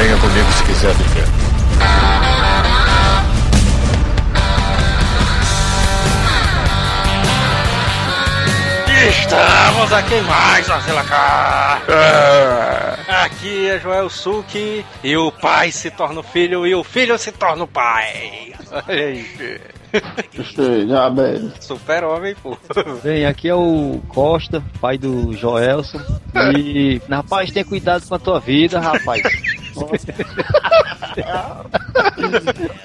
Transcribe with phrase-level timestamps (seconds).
[0.00, 1.26] Venha comigo se quiser viver.
[9.10, 11.82] Estamos aqui em mais uma Zilacá.
[13.24, 17.30] Aqui é Joel Suki e o pai se torna o filho e o filho se
[17.30, 18.54] torna o pai.
[18.72, 19.60] Olha aí.
[20.34, 21.52] Gostei, já bem.
[21.60, 22.56] Super homem, pô.
[23.04, 26.00] Bem, aqui é o Costa, pai do Joelson.
[26.56, 29.20] E, rapaz, tenha cuidado com a tua vida, rapaz.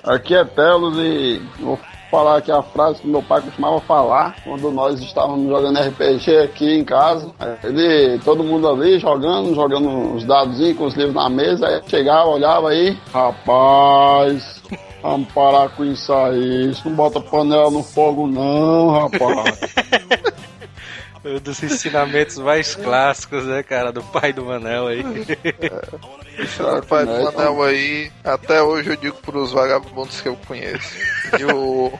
[0.03, 1.79] Aqui é Telos e vou
[2.09, 6.77] falar aqui a frase que meu pai costumava falar quando nós estávamos jogando RPG aqui
[6.77, 7.29] em casa.
[7.63, 12.29] Ele, todo mundo ali jogando, jogando os dados com os livros na mesa, aí chegava,
[12.29, 14.63] olhava aí, rapaz.
[15.01, 16.71] Vamos parar com isso aí.
[16.71, 19.59] Isso não bota panela no fogo, não, rapaz.
[21.25, 24.99] Um dos ensinamentos mais clássicos, né, cara, do pai do Manel aí.
[24.99, 30.95] É do pai do Manel aí, até hoje eu digo pros vagabundos que eu conheço.
[31.39, 31.91] E o.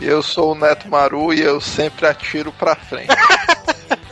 [0.00, 3.14] Eu sou o Neto Maru e eu sempre atiro pra frente.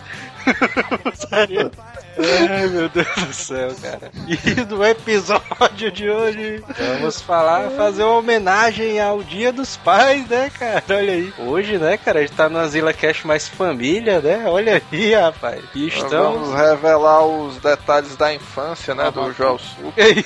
[1.14, 1.70] Sério?
[2.16, 4.10] Ai, meu Deus do céu, cara.
[4.26, 10.50] E no episódio de hoje, vamos falar, fazer uma homenagem ao Dia dos Pais, né,
[10.50, 10.82] cara?
[10.90, 11.32] Olha aí.
[11.38, 14.44] Hoje, né, cara, a gente tá no Asila Cash mais família, né?
[14.46, 15.64] Olha aí, rapaz.
[15.74, 16.48] E estamos...
[16.48, 19.92] Vamos revelar os detalhes da infância, né, do Joel Sul.
[19.96, 20.24] E aí?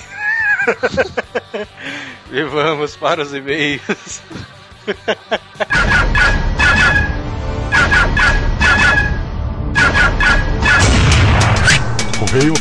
[2.31, 4.23] e vamos para os e-mails.
[12.29, 12.53] Correio.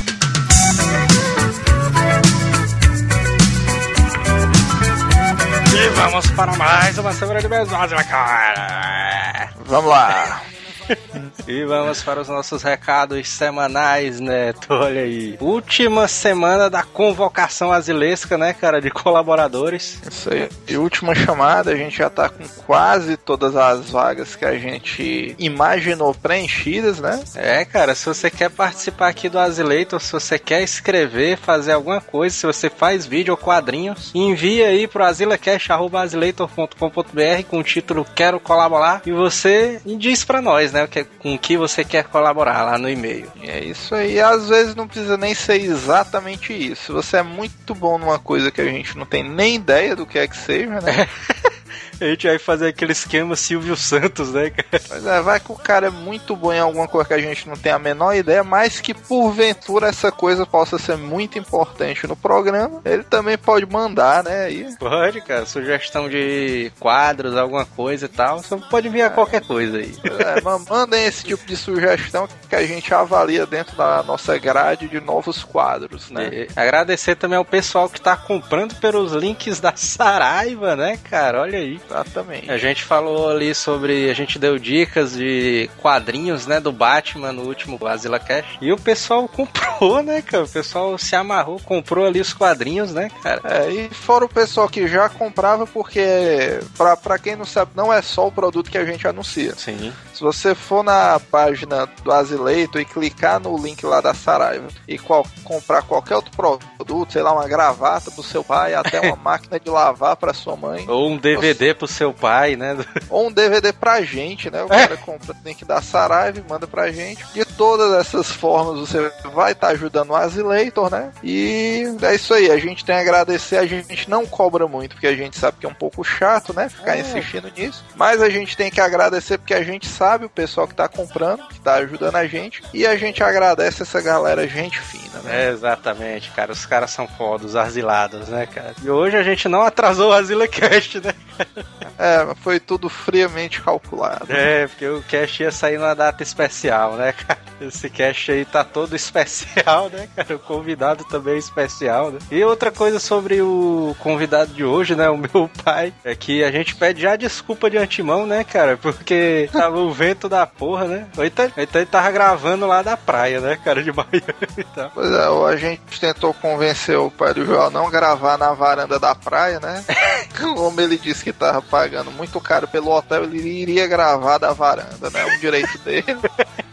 [5.74, 9.50] E vamos para mais uma semana de mensagem, cara.
[9.66, 10.42] Vamos lá.
[11.48, 14.68] E vamos para os nossos recados semanais, Neto.
[14.70, 15.38] Olha aí.
[15.40, 19.98] Última semana da convocação asilesca, né, cara, de colaboradores.
[20.06, 20.50] Isso aí.
[20.68, 25.34] E última chamada, a gente já tá com quase todas as vagas que a gente
[25.40, 27.24] imaginou preenchidas, né?
[27.36, 32.02] É, cara, se você quer participar aqui do Asileitor, se você quer escrever, fazer alguma
[32.02, 38.40] coisa, se você faz vídeo ou quadrinhos, envie aí pro asilacast.asileitor.com.br com o título Quero
[38.40, 42.64] Colaborar e você diz pra nós, né, o que- com o que você quer colaborar
[42.64, 43.32] lá no e-mail.
[43.42, 44.20] E é isso aí.
[44.20, 46.86] Às vezes não precisa nem ser exatamente isso.
[46.88, 50.06] Se você é muito bom numa coisa que a gente não tem nem ideia do
[50.06, 51.08] que é que seja, né?
[52.00, 54.84] A gente vai fazer aquele esquema Silvio Santos, né, cara?
[54.90, 57.48] Mas é, vai que o cara é muito bom em alguma coisa que a gente
[57.48, 62.16] não tem a menor ideia, mas que porventura essa coisa possa ser muito importante no
[62.16, 62.82] programa.
[62.86, 64.46] Ele também pode mandar, né?
[64.46, 64.76] Aí.
[64.78, 65.46] Pode, cara.
[65.46, 68.42] Sugestão de quadros, alguma coisa e tal.
[68.44, 69.96] Só pode enviar qualquer coisa aí.
[70.04, 74.88] É, ma- mandem esse tipo de sugestão que a gente avalia dentro da nossa grade
[74.88, 76.30] de novos quadros, né?
[76.32, 81.42] E agradecer também ao pessoal que tá comprando pelos links da Saraiva, né, cara?
[81.42, 81.80] Olha aí.
[81.88, 82.52] Exatamente.
[82.52, 84.10] A gente falou ali sobre.
[84.10, 88.58] A gente deu dicas de quadrinhos, né, do Batman no último Asila Cash.
[88.62, 90.44] E o pessoal comprou, né, cara?
[90.44, 93.42] O pessoal se amarrou, comprou ali os quadrinhos, né, cara?
[93.44, 97.92] É, e fora o pessoal que já comprava, porque, pra, pra quem não sabe, não
[97.94, 99.54] é só o produto que a gente anuncia.
[99.56, 99.94] Sim.
[100.18, 104.98] Se você for na página do Azileito e clicar no link lá da Saraiva e
[104.98, 109.60] qual- comprar qualquer outro produto, sei lá, uma gravata pro seu pai, até uma máquina
[109.60, 112.76] de lavar pra sua mãe, Ou um DVD pro seu pai, né?
[113.12, 114.64] ou um DVD pra gente, né?
[114.64, 117.24] O cara compra o link da Saraiva e manda pra gente.
[117.36, 121.12] De todas essas formas você vai estar ajudando o Azileitor, né?
[121.24, 125.06] E é isso aí, a gente tem a agradecer, a gente não cobra muito, porque
[125.06, 126.70] a gente sabe que é um pouco chato, né?
[126.70, 127.02] Ficar É.
[127.02, 127.86] insistindo nisso.
[127.96, 131.48] Mas a gente tem que agradecer porque a gente sabe o pessoal que tá comprando,
[131.48, 132.62] que tá ajudando a gente.
[132.74, 135.48] E a gente agradece essa galera, gente fina, né?
[135.48, 136.52] É, exatamente, cara.
[136.52, 138.74] Os caras são foda, os asilados, né, cara?
[138.82, 141.14] E hoje a gente não atrasou o Asila Cast, né?
[142.00, 144.28] É, foi tudo friamente calculado.
[144.30, 147.40] É, porque o cast ia sair numa data especial, né, cara?
[147.60, 150.36] Esse cast aí tá todo especial, né, cara?
[150.36, 152.20] O convidado também é especial, né?
[152.30, 156.52] E outra coisa sobre o convidado de hoje, né, o meu pai, é que a
[156.52, 158.78] gente pede já desculpa de antemão, né, cara?
[158.78, 161.08] Porque tava vento da porra, né?
[161.18, 164.22] Então, então ele tava gravando lá da praia, né, cara, de Miami
[164.56, 164.92] e tal.
[164.94, 168.54] Pois é, ou a gente tentou convencer o pai do Joel a não gravar na
[168.54, 169.84] varanda da praia, né?
[170.38, 175.10] Como ele disse que tava pagando muito caro pelo hotel, ele iria gravar da varanda,
[175.10, 175.26] né?
[175.26, 176.06] Um direito dele.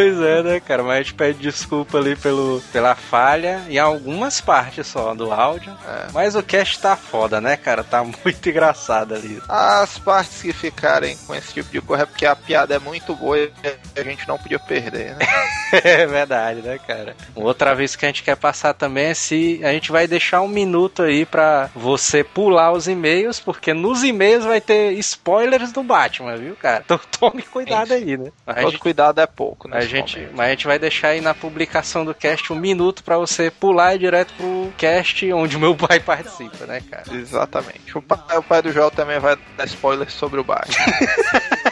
[0.00, 0.82] Pois é, né, cara?
[0.82, 5.76] Mas a gente pede desculpa ali pelo, pela falha em algumas partes só do áudio.
[5.86, 6.06] É.
[6.14, 7.84] Mas o cast tá foda, né, cara?
[7.84, 9.42] Tá muito engraçado ali.
[9.46, 13.14] As partes que ficarem com esse tipo de coisa é porque a piada é muito
[13.14, 13.52] boa e
[13.94, 15.26] a gente não podia perder, né?
[15.72, 17.14] É verdade, né, cara?
[17.32, 20.48] Outra vez que a gente quer passar também é se a gente vai deixar um
[20.48, 26.36] minuto aí pra você pular os e-mails, porque nos e-mails vai ter spoilers do Batman,
[26.36, 26.82] viu, cara?
[26.84, 28.32] Então tome cuidado aí, né?
[28.44, 29.78] A Todo gente, cuidado é pouco, né?
[29.90, 33.50] Gente, mas a gente vai deixar aí na publicação do cast um minuto pra você
[33.50, 37.04] pular direto pro cast onde o meu pai participa, né, cara?
[37.12, 37.96] Exatamente.
[37.96, 40.76] O pai, o pai do Joel também vai dar spoilers sobre o Batman.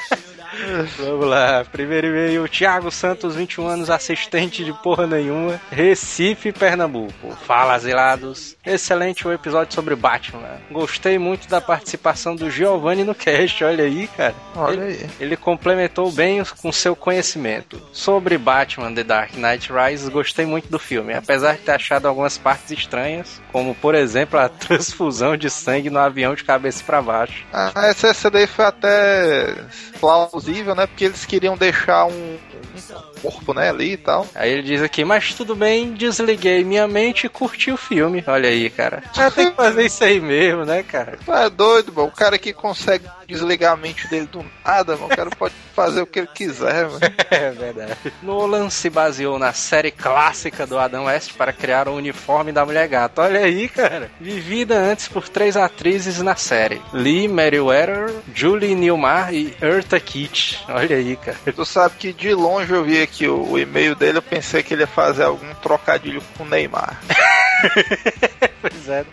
[0.98, 7.36] Vamos lá, primeiro e-mail, Thiago Santos, 21 anos, assistente de porra nenhuma, Recife, Pernambuco.
[7.46, 8.56] Fala, zelados.
[8.64, 10.60] Excelente o episódio sobre Batman.
[10.70, 14.34] Gostei muito da participação do Giovanni no cast, olha aí, cara.
[14.56, 15.06] Olha aí.
[15.20, 17.80] Ele complementou bem com seu conhecimento.
[17.92, 22.36] Sobre Batman The Dark Knight Rises, gostei muito do filme, apesar de ter achado algumas
[22.36, 27.44] partes estranhas, como por exemplo a transfusão de sangue no avião de cabeça para baixo.
[27.52, 29.54] Ah, essa, essa daí foi até
[30.00, 30.86] plausível, né?
[30.86, 34.26] Porque eles queriam deixar um, um corpo, né, ali e tal.
[34.34, 38.22] Aí ele diz aqui, mas tudo bem, desliguei minha mente e curti o filme.
[38.26, 39.02] Olha aí, cara.
[39.14, 41.18] Já tem que fazer isso aí mesmo, né, cara?
[41.26, 42.08] É doido, mano.
[42.08, 45.12] O cara que consegue desligar a mente dele do nada, mano.
[45.12, 47.00] O cara pode fazer o que ele quiser, mano.
[47.30, 47.96] É verdade.
[48.22, 52.88] Nolan se baseou na série clássica do Adam West para criar o uniforme da Mulher
[52.88, 53.22] Gata.
[53.22, 54.10] Olha aí, cara.
[54.18, 56.80] Vivida antes por três atrizes na série.
[56.92, 60.64] Lee Meriwether, Julie Newmar e Eartha Kitt.
[60.68, 61.36] Olha aí, cara.
[61.54, 64.74] Tu sabe que de longe eu vi aqui o, o e-mail dele, eu pensei que
[64.74, 66.98] ele ia fazer algum trocadilho com o Neymar.
[68.60, 69.04] pois é.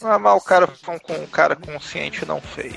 [0.00, 2.74] Mas, mas o cara com, com um cara consciente não fez.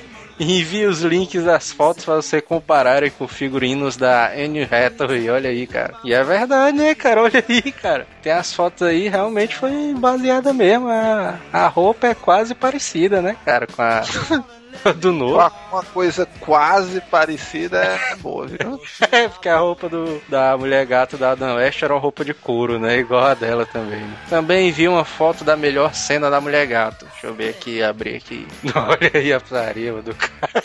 [0.40, 5.28] Envie os links das fotos para você compararem com figurinos da Anne Hathaway.
[5.28, 5.94] Olha aí, cara.
[6.02, 7.22] E é verdade, né, cara?
[7.22, 8.06] Olha aí, cara.
[8.22, 10.88] Tem as fotos aí, realmente foi baseada mesmo.
[10.88, 14.02] A, a roupa é quase parecida, né, cara, com a
[14.96, 15.34] do novo.
[15.34, 18.80] Uma, uma coisa quase parecida é boa, viu?
[19.10, 22.32] É, porque a roupa do, da mulher gato da Adam West era uma roupa de
[22.32, 22.98] couro, né?
[22.98, 24.04] Igual a dela também.
[24.28, 27.06] Também vi uma foto da melhor cena da mulher gato.
[27.06, 28.46] Deixa eu ver aqui, abrir aqui.
[28.74, 30.62] Olha aí a putaria do cara.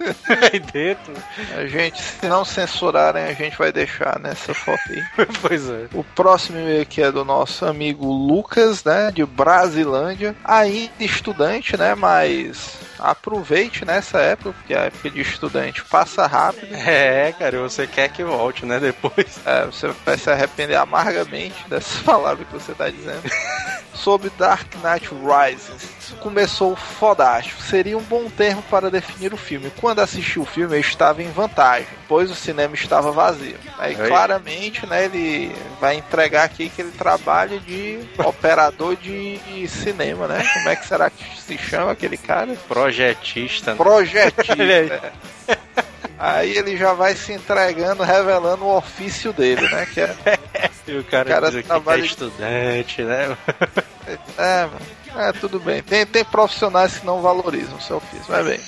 [0.52, 1.12] aí dentro.
[1.56, 5.02] A gente, se não censurarem, a gente vai deixar nessa foto aí.
[5.40, 5.86] Pois é.
[5.94, 9.10] O próximo e-mail aqui é do nosso amigo Lucas, né?
[9.10, 10.34] De Brasilândia.
[10.44, 11.94] Ainda estudante, né?
[11.94, 16.70] Mas aproveite nessa época, porque a época de estudante passa rápido.
[16.90, 18.80] É, cara, você quer que volte, né?
[18.80, 19.38] Depois.
[19.44, 23.22] É, você vai se arrepender amargamente dessas palavras que você tá dizendo.
[23.94, 25.99] Sobre Dark Knight Rises.
[26.16, 27.62] Começou fodástico.
[27.62, 29.70] Seria um bom termo para definir o filme.
[29.80, 33.56] Quando assisti o filme, eu estava em vantagem, pois o cinema estava vazio.
[33.78, 40.44] Aí, claramente, né, ele vai entregar aqui que ele trabalha de operador de cinema, né?
[40.52, 42.54] Como é que será que se chama aquele cara?
[42.68, 43.72] Projetista.
[43.72, 43.76] né?
[43.76, 45.12] Projetista.
[46.18, 46.54] Aí.
[46.56, 49.86] ele já vai se entregando, revelando o ofício dele, né?
[49.86, 50.14] Que é,
[50.86, 53.36] E o cara, O cara diz que trabalha- é estudante, né?
[54.36, 54.80] é, mano.
[55.16, 55.82] É, tudo bem.
[55.82, 58.60] Tem, tem profissionais que não valorizam o seu ofício, mas bem.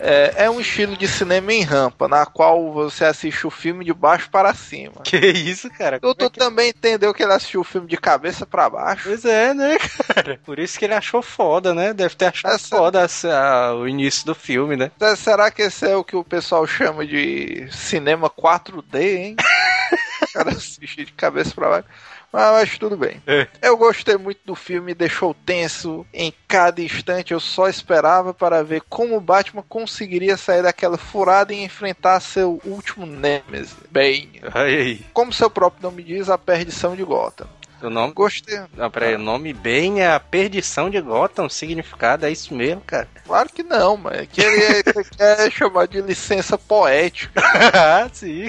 [0.00, 3.92] É, é um estilo de cinema em rampa, na qual você assiste o filme de
[3.94, 5.02] baixo para cima.
[5.04, 5.98] Que isso, cara?
[5.98, 8.68] Tu, Como é tu que- também entendeu que ele assistiu o filme de cabeça para
[8.68, 9.04] baixo?
[9.04, 9.76] Pois é, né,
[10.14, 10.40] cara?
[10.44, 11.94] Por isso que ele achou foda, né?
[11.94, 14.90] Deve ter achado Essa- foda essa- o início do filme, né?
[14.98, 19.36] Se- Será que esse é o que o pessoal chama de cinema 4D, hein?
[20.22, 21.88] O cara assistir de cabeça para baixo.
[22.32, 23.20] Mas, mas tudo bem.
[23.26, 23.46] É.
[23.62, 27.32] Eu gostei muito do filme, me deixou tenso em cada instante.
[27.32, 32.60] Eu só esperava para ver como o Batman conseguiria sair daquela furada e enfrentar seu
[32.64, 33.76] último Nemesis.
[33.90, 35.04] Bem, aí.
[35.12, 37.48] como seu próprio nome diz, a perdição de Gotham.
[37.82, 38.12] O nome.
[38.12, 38.60] Gostei.
[38.76, 42.82] Não, peraí, o nome bem é a perdição de Gotham, o significado é isso mesmo,
[42.82, 43.08] cara.
[43.24, 47.40] Claro que não, mas que ele ele quer chamar de licença poética.
[47.74, 48.48] ah, sim.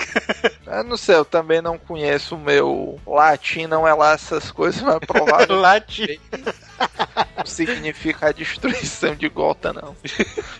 [0.71, 4.81] Eu não sei, eu também não conheço o meu latim, não é lá essas coisas,
[4.81, 6.19] mas provavelmente Latim.
[7.37, 9.95] não significa a destruição de Gotham, não.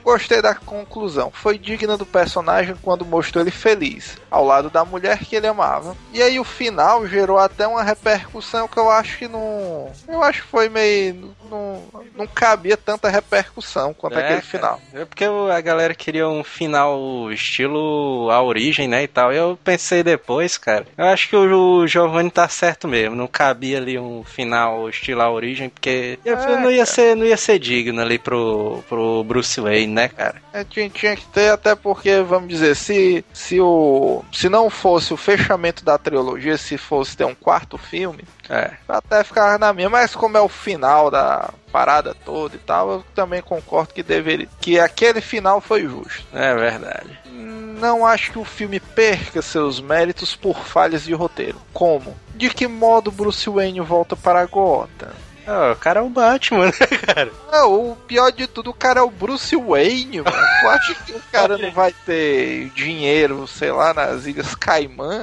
[0.04, 1.32] Gostei da conclusão.
[1.32, 5.96] Foi digna do personagem quando mostrou ele feliz, ao lado da mulher que ele amava.
[6.14, 9.92] E aí o final gerou até uma repercussão que eu acho que não.
[10.08, 11.36] Eu acho que foi meio.
[11.50, 11.84] Não,
[12.16, 14.80] não cabia tanta repercussão quanto É, aquele final.
[14.94, 19.34] É porque a galera queria um final estilo a origem, né, e tal.
[19.34, 20.86] Eu pensei depois, cara.
[20.98, 23.16] Eu acho que o, Giovanni tá certo mesmo.
[23.16, 26.36] Não cabia ali um final estilo a origem, porque É.
[26.58, 30.42] não, ia ser, não ia ser digno ali pro, pro Bruce Wayne, né, cara?
[30.54, 35.14] É, tinha, tinha que ter, até porque, vamos dizer, se, se, o, se não fosse
[35.14, 38.72] o fechamento da trilogia, se fosse ter um quarto filme, É.
[38.88, 43.06] até ficar na minha, mas como é o final da parada toda e tal, eu
[43.16, 46.26] também concordo que deveria, que aquele final foi justo.
[46.34, 47.20] É verdade.
[47.30, 51.60] Não acho que o filme perca seus méritos por falhas de roteiro.
[51.74, 52.16] Como?
[52.36, 55.10] De que modo Bruce Wayne volta para Gotham?
[55.48, 57.32] Ah, o cara é o Batman, né, cara?
[57.52, 60.38] Não, o pior de tudo, o cara é o Bruce Wayne, mano.
[60.62, 65.22] Tu acha que o cara não vai ter dinheiro, sei lá, nas Ilhas Caimã?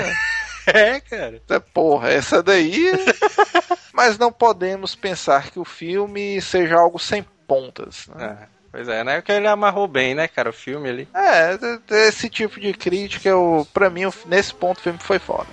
[0.69, 1.43] É, cara.
[1.49, 2.93] É, Porra, essa daí.
[3.93, 8.07] Mas não podemos pensar que o filme seja algo sem pontas.
[8.15, 8.39] Né?
[8.43, 9.17] É, pois é, né?
[9.17, 11.09] Porque ele amarrou bem, né, cara, o filme ali.
[11.15, 11.59] É,
[12.07, 15.49] esse tipo de crítica, eu, pra mim, nesse ponto o filme foi foda.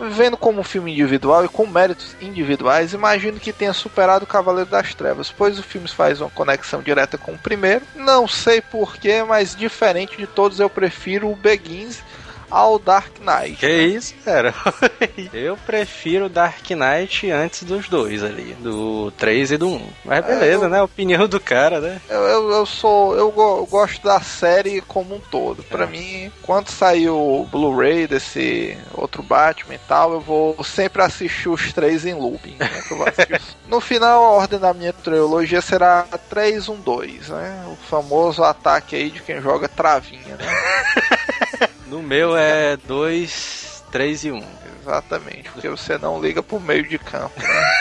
[0.00, 4.68] Vendo como um filme individual e com méritos individuais, imagino que tenha superado o Cavaleiro
[4.68, 7.84] das Trevas, pois o filme faz uma conexão direta com o primeiro.
[7.94, 12.02] Não sei porquê, mas diferente de todos, eu prefiro o Begins
[12.52, 13.56] ao Dark Knight.
[13.56, 14.54] Que isso, cara?
[15.32, 19.86] Eu prefiro Dark Knight antes dos dois ali, do 3 e do 1.
[20.04, 20.78] Mas beleza, eu- né?
[20.80, 22.00] A opinião do cara, né?
[22.08, 23.16] Eu, eu, eu sou.
[23.16, 25.62] Eu go- eu gosto da série como um todo.
[25.62, 25.86] Pra É.
[25.88, 31.72] mim, quando sair o Blu-ray desse outro Batman e tal, eu vou sempre assistir os
[31.72, 32.56] três em looping.
[32.58, 32.68] né,
[33.68, 37.64] no final, a ordem da minha trilogia será 3-1-2, né?
[37.72, 40.46] O famoso ataque aí de quem joga travinha, né?
[41.92, 44.42] No meu é 2, 3 e 1.
[44.80, 47.38] Exatamente, porque você não liga pro meio de campo.
[47.38, 47.72] Né?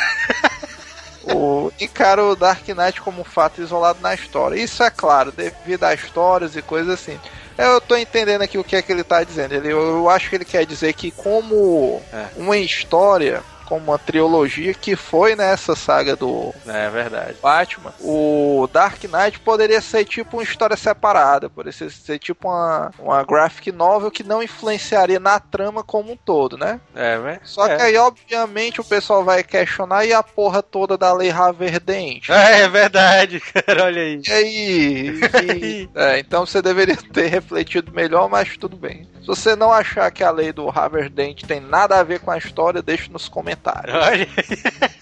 [1.34, 4.62] o, encaro o Dark Knight como um fato isolado na história.
[4.62, 7.18] Isso é claro, devido a histórias e coisas assim.
[7.58, 9.54] Eu tô entendendo aqui o que é que ele tá dizendo.
[9.54, 12.26] Ele, eu, eu acho que ele quer dizer que como É.
[12.36, 17.38] uma história, como uma trilogia que foi nessa saga do É verdade.
[17.42, 23.24] Batman, o Dark Knight poderia ser tipo uma história separada, poderia ser, tipo uma, uma
[23.24, 26.80] graphic novel que não influenciaria na trama como um todo, né?
[26.96, 27.42] É, velho.
[27.44, 27.76] Só é.
[27.76, 32.32] que aí, obviamente, o pessoal vai questionar e a porra toda da lei Raverdente.
[32.32, 34.22] É, é verdade, cara, olha aí.
[34.28, 35.20] E aí?
[35.64, 39.08] e- é, então você deveria ter refletido melhor, mas tudo bem.
[39.36, 42.38] Se você não achar que a lei do Raverdente tem nada a ver com a
[42.38, 43.96] história, deixe nos comentários.
[43.96, 44.28] Olha.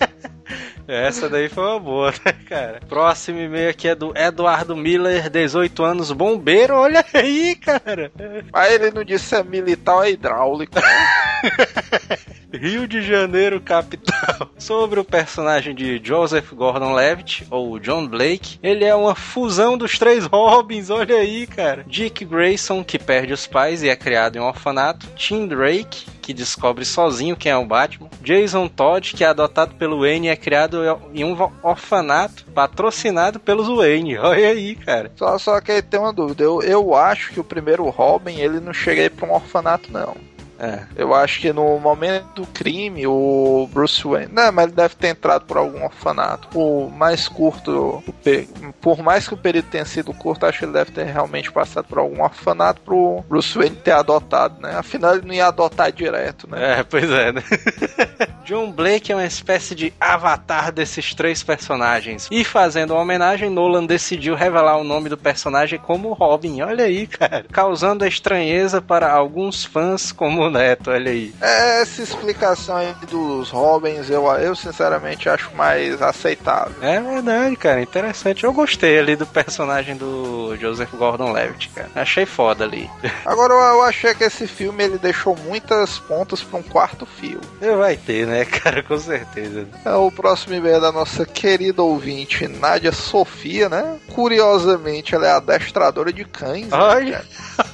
[0.87, 2.79] Essa daí foi uma boa, né, cara?
[2.87, 6.75] Próximo e-mail aqui é do Eduardo Miller, 18 anos, bombeiro.
[6.75, 8.11] Olha aí, cara.
[8.51, 10.75] Mas ele não disse se é militar ou é hidráulico.
[12.51, 14.49] Rio de Janeiro, capital.
[14.57, 20.25] Sobre o personagem de Joseph Gordon-Levitt, ou John Blake, ele é uma fusão dos três
[20.25, 21.85] Robins, olha aí, cara.
[21.87, 25.07] Dick Grayson, que perde os pais e é criado em um orfanato.
[25.15, 28.09] Tim Drake, que descobre sozinho quem é o Batman.
[28.21, 30.79] Jason Todd, que é adotado pelo Wayne e é criado
[31.13, 34.17] em um orfanato patrocinado pelos Wayne.
[34.17, 35.11] Olha aí, cara.
[35.15, 36.43] Só, só que tem uma dúvida.
[36.43, 40.15] Eu, eu acho que o primeiro Robin, ele não chega aí pra um orfanato, não.
[40.59, 40.83] É.
[40.95, 44.31] Eu acho que no momento do crime, o Bruce Wayne.
[44.33, 46.49] Não, mas ele deve ter entrado por algum orfanato.
[46.49, 48.03] Por mais curto.
[48.05, 51.49] o Por mais que o período tenha sido curto, acho que ele deve ter realmente
[51.51, 54.75] passado por algum orfanato pro Bruce Wayne ter adotado, né?
[54.75, 56.79] Afinal, ele não ia adotar direto, né?
[56.79, 57.43] É, pois é, né?
[58.49, 62.27] John Blake é uma espécie de avatar desses três personagens.
[62.31, 66.63] E fazendo uma homenagem, Nolan decidiu revelar o nome do personagem como Robin.
[66.63, 67.45] Olha aí, cara.
[67.51, 71.31] Causando estranheza para alguns fãs como o Neto, olha aí.
[71.39, 76.73] Essa explicação aí dos Robins, eu, eu sinceramente acho mais aceitável.
[76.81, 77.83] É verdade, cara.
[77.83, 78.45] Interessante.
[78.45, 81.91] Eu gostei ali do personagem do Joseph Gordon-Levitt, cara.
[81.93, 82.89] Achei foda ali.
[83.23, 87.45] Agora eu, eu achei que esse filme ele deixou muitas pontas para um quarto filme.
[87.77, 88.83] Vai ter, né, cara?
[88.83, 89.67] Com certeza.
[89.85, 93.97] É o próximo e-mail é da nossa querida ouvinte, Nádia Sofia, né?
[94.13, 96.67] Curiosamente, ela é adestradora de cães.
[96.67, 97.11] né, Olha.
[97.11, 97.25] cara?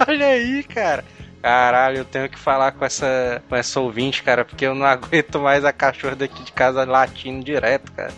[0.10, 1.03] Olha aí, cara.
[1.41, 5.39] Caralho, eu tenho que falar com essa, com essa ouvinte, cara, porque eu não aguento
[5.39, 8.12] mais a cachorra daqui de casa latindo direto, cara.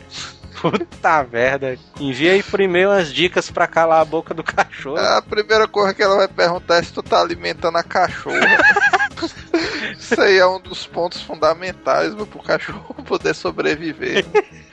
[0.62, 1.78] Puta merda.
[2.00, 4.98] Envia aí por e-mail umas dicas pra calar a boca do cachorro.
[4.98, 8.58] A primeira coisa que ela vai perguntar é se tu tá alimentando a cachorra.
[10.10, 14.26] Isso aí é um dos pontos fundamentais meu, pro cachorro poder sobreviver.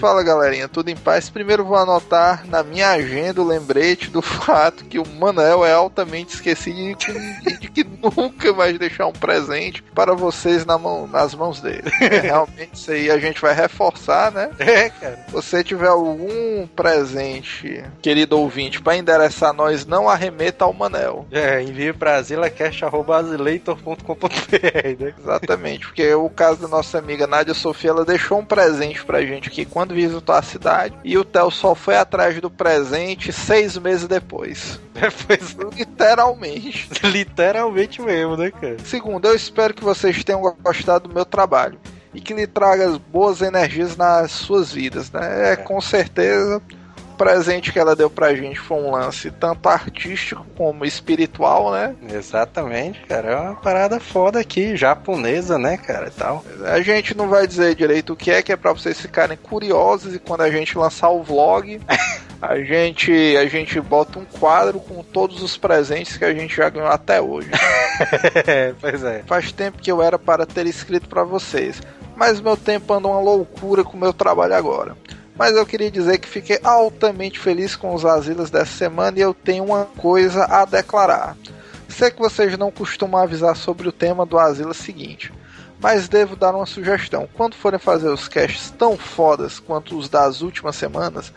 [0.00, 1.28] Fala galerinha, tudo em paz?
[1.30, 6.34] Primeiro vou anotar na minha agenda o lembrete do fato que o Manel é altamente
[6.34, 7.12] esquecido e que,
[7.58, 11.90] de que nunca vai deixar um presente para vocês na mão- nas mãos dele.
[12.06, 14.50] É, realmente isso aí a gente vai reforçar, né?
[14.58, 15.18] É, cara.
[15.26, 21.26] Se você tiver algum presente, querido ouvinte, para endereçar nós, não arremeta ao Manel.
[21.32, 25.14] É, envia pra zilacast.azileitor.com.br, né?
[25.18, 29.48] Exatamente, porque o caso da nossa amiga Nádia Sofia, ela deixou um presente pra gente
[29.48, 30.96] aqui quando visitou a cidade.
[31.04, 34.80] E o Theo só foi atrás do presente seis meses depois.
[34.96, 36.88] Depois, Literalmente.
[37.04, 38.78] literalmente mesmo, né, cara?
[38.82, 41.78] Segundo, eu espero que vocês tenham gostado do meu trabalho
[42.14, 45.52] e que lhe traga boas energias nas suas vidas, né?
[45.52, 46.62] É, com certeza
[47.16, 51.94] presente que ela deu pra gente foi um lance tanto artístico como espiritual, né?
[52.12, 53.30] Exatamente, cara.
[53.30, 56.44] É uma parada foda aqui, japonesa, né, cara, e tal.
[56.64, 60.14] A gente não vai dizer direito o que é, que é pra vocês ficarem curiosos
[60.14, 61.80] e quando a gente lançar o vlog,
[62.40, 66.68] a gente a gente bota um quadro com todos os presentes que a gente já
[66.68, 67.50] ganhou até hoje.
[68.80, 69.22] pois é.
[69.26, 71.80] Faz tempo que eu era para ter escrito para vocês,
[72.14, 74.96] mas meu tempo anda uma loucura com o meu trabalho agora.
[75.36, 79.34] Mas eu queria dizer que fiquei altamente feliz com os asilos dessa semana e eu
[79.34, 81.36] tenho uma coisa a declarar.
[81.88, 85.32] Sei que vocês não costumam avisar sobre o tema do asilo seguinte,
[85.80, 87.28] mas devo dar uma sugestão.
[87.34, 91.32] Quando forem fazer os casts tão fodas quanto os das últimas semanas,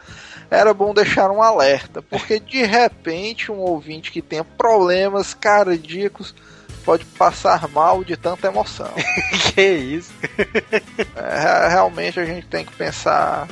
[0.49, 6.33] era bom deixar um alerta, porque de repente um ouvinte que tenha problemas cardíacos
[6.83, 8.91] pode passar mal de tanta emoção.
[9.53, 10.11] que isso?
[11.15, 13.47] É, realmente a gente tem que pensar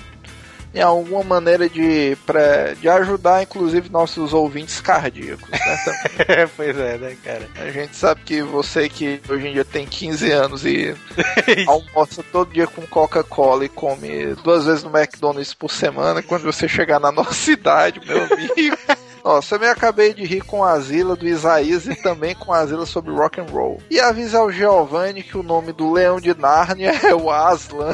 [0.78, 5.50] em alguma maneira de, pra, de ajudar, inclusive, nossos ouvintes cardíacos.
[5.50, 5.58] Né?
[6.56, 7.50] pois é, né, cara?
[7.56, 10.96] A gente sabe que você que hoje em dia tem 15 anos e
[11.66, 16.68] almoça todo dia com Coca-Cola e come duas vezes no McDonald's por semana, quando você
[16.68, 18.78] chegar na nossa idade, meu amigo.
[19.24, 22.60] Nossa, eu me acabei de rir com a Asila do Isaías e também com a
[22.60, 23.82] Asila sobre rock and roll.
[23.90, 27.94] E avisa ao Giovanni que o nome do Leão de Nárnia é o Aslan.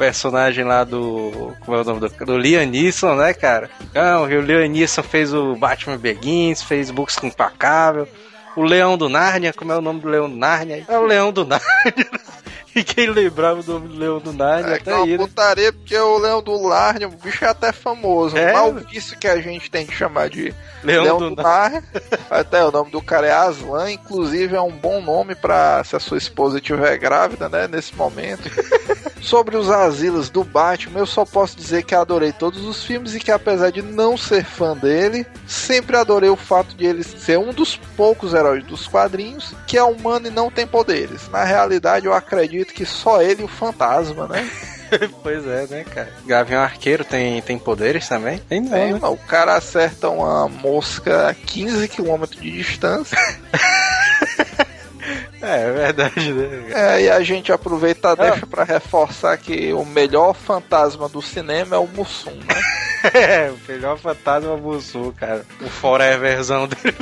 [0.00, 1.54] Personagem lá do.
[1.60, 2.08] Como é o nome do.
[2.24, 3.68] Do Liam Neeson, né, cara?
[3.94, 8.08] Não, o Liam Neeson fez o Batman Begins, fez Books Impacável.
[8.56, 10.84] O Leão do Nárnia, como é o nome do Leão do Nárnia?
[10.88, 11.62] É o Leão do Nárnia.
[12.76, 15.18] E quem lembrava do Leão do Nárnia, É até que é uma aí, né?
[15.18, 18.36] putaria, porque o Leão do Nárnia, o bicho é até famoso.
[18.36, 18.52] É?
[18.52, 21.82] O mal vício que a gente tem que chamar de Leão, Leão, do, do Nárnia.
[22.30, 26.00] Até o nome do cara é Aslan, inclusive é um bom nome pra se a
[26.00, 28.48] sua esposa estiver grávida, né, nesse momento.
[29.20, 33.20] Sobre os asilos do Batman, eu só posso dizer que adorei todos os filmes e
[33.20, 37.52] que apesar de não ser fã dele, sempre adorei o fato de ele ser um
[37.52, 41.28] dos poucos heróis dos quadrinhos que é humano e não tem poderes.
[41.28, 44.48] Na realidade, eu acredito que só ele e o fantasma, né?
[45.22, 46.12] Pois é, né, cara?
[46.26, 48.38] Gavião Arqueiro tem, tem poderes também?
[48.38, 48.98] Tem não, Tem, né?
[49.04, 53.16] o cara acerta uma mosca a 15 km de distância.
[55.42, 56.64] É, é verdade, né?
[56.70, 61.76] É, e a gente aproveita e deixa pra reforçar que o melhor fantasma do cinema
[61.76, 62.60] é o Mussum, né?
[63.14, 65.42] É, o melhor fantasma Mussu, cara.
[65.58, 66.94] O foreverzão dele.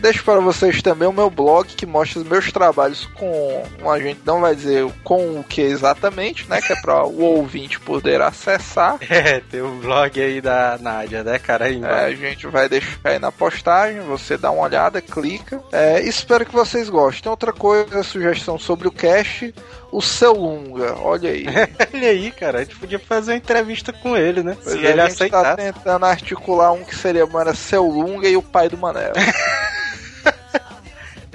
[0.00, 3.62] Deixo para vocês também o meu blog que mostra os meus trabalhos com.
[3.90, 6.60] A gente não vai dizer com o que exatamente, né?
[6.60, 8.98] Que é para o ouvinte poder acessar.
[9.10, 11.66] É, tem o blog aí da Nádia, né, cara?
[11.66, 15.60] Aí É, a gente vai deixar aí na postagem, você dá uma olhada, clica.
[15.72, 17.28] É, espero que vocês gostem.
[17.28, 19.52] Outra coisa, sugestão sobre o cast,
[19.92, 21.44] o seu Lunga, olha aí.
[21.92, 24.56] Olha aí, cara, a gente podia fazer uma entrevista com ele, né?
[24.62, 25.56] Pois Se é, ele a gente tá aceitar.
[25.56, 29.12] tentando articular um que seria mano, seu Lunga e o pai do Manel.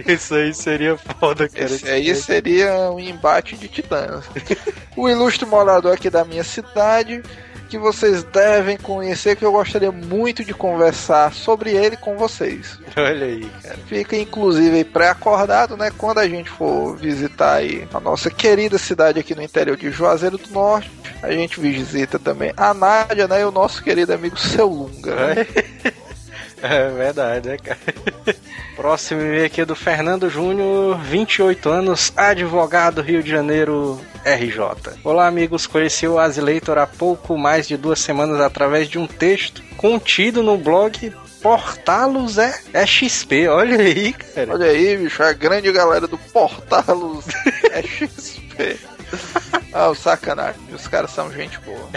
[0.14, 1.66] Isso aí seria foda, cara.
[1.66, 4.26] Esse aí seria um embate de titãs.
[4.96, 7.24] o ilustre morador aqui da minha cidade,
[7.70, 12.80] que vocês devem conhecer, que eu gostaria muito de conversar sobre ele com vocês.
[12.96, 13.78] Olha aí, cara.
[13.88, 15.92] Fica inclusive pré-acordado, né?
[15.98, 20.38] Quando a gente for visitar aí a nossa querida cidade aqui no interior de Juazeiro
[20.38, 20.92] do Norte,
[21.22, 23.42] a gente visita também a Nádia, né?
[23.42, 25.16] E o nosso querido amigo Seu Lunga.
[25.16, 25.48] né?
[25.84, 25.92] É
[26.96, 27.80] verdade, né, cara?
[28.76, 35.00] Próximo e-mail aqui é do Fernando Júnior, 28 anos, advogado Rio de Janeiro, RJ.
[35.04, 35.66] Olá, amigos.
[35.66, 40.58] Conheci o Azileitor há pouco mais de duas semanas através de um texto contido no
[40.58, 43.48] blog Portalos é, é XP.
[43.48, 44.54] Olha aí, cara.
[44.54, 47.26] Olha aí, bicho, a grande galera do Portalos
[47.72, 48.80] é XP.
[49.72, 51.90] Ah, o sacanagem, os caras são gente boa.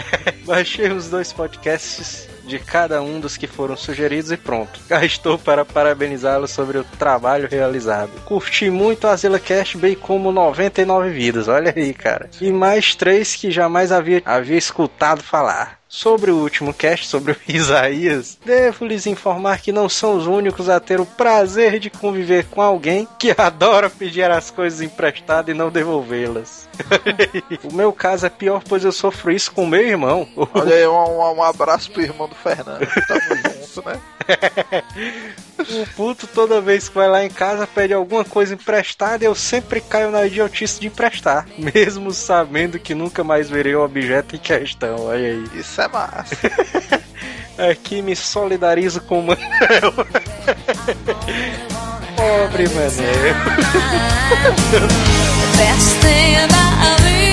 [0.45, 4.79] Baixei os dois podcasts de cada um dos que foram sugeridos e pronto.
[4.89, 8.11] Cá estou para parabenizá-lo sobre o trabalho realizado.
[8.25, 12.29] Curti muito a ZillaCast, bem como 99 vidas, olha aí, cara.
[12.41, 15.78] E mais três que jamais havia, havia escutado falar.
[15.91, 20.69] Sobre o último cast, sobre o Isaías, devo lhes informar que não são os únicos
[20.69, 25.57] a ter o prazer de conviver com alguém que adora pedir as coisas emprestadas e
[25.57, 26.69] não devolvê-las.
[27.65, 30.27] o meu caso é pior, pois eu sofro isso com meu irmão.
[30.53, 32.87] Olha aí, um, um- abraço pro irmão do Fernando.
[33.07, 33.48] Tamo junto.
[33.85, 33.99] Né?
[35.59, 39.35] O puto toda vez que vai lá em casa pede alguma coisa emprestada e eu
[39.35, 41.45] sempre caio na idiotice de emprestar.
[41.59, 45.07] Mesmo sabendo que nunca mais verei o objeto em questão.
[45.07, 45.43] Olha aí.
[45.53, 46.37] Isso é massa.
[47.69, 49.93] Aqui me solidarizo com o Manel.
[52.15, 53.35] Pobre Manel.
[55.57, 57.28] Best thing about being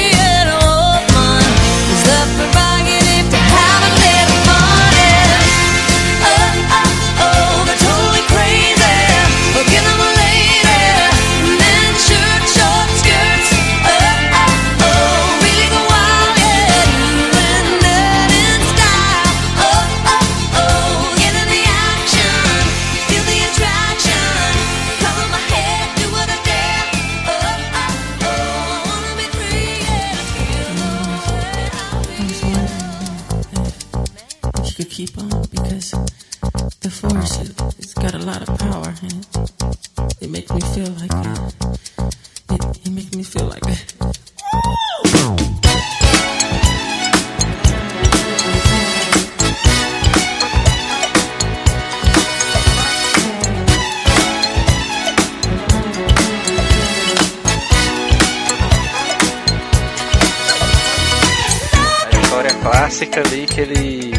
[63.56, 64.12] que ele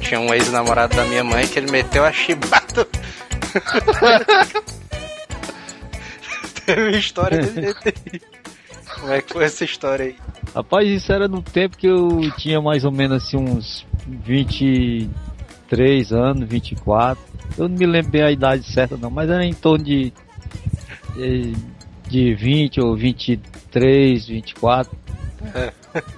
[0.00, 2.86] tinha um ex-namorado da minha mãe que ele meteu a chibata.
[6.64, 7.92] Teve uma história desse jeito aí.
[8.94, 10.14] Como é que foi essa história aí?
[10.54, 16.48] Rapaz, isso era no tempo que eu tinha mais ou menos assim uns 23 anos,
[16.48, 17.20] 24.
[17.58, 20.12] Eu não me lembro bem a idade certa não, mas era em torno de
[21.16, 21.56] de,
[22.08, 24.96] de 20 ou 23, 24.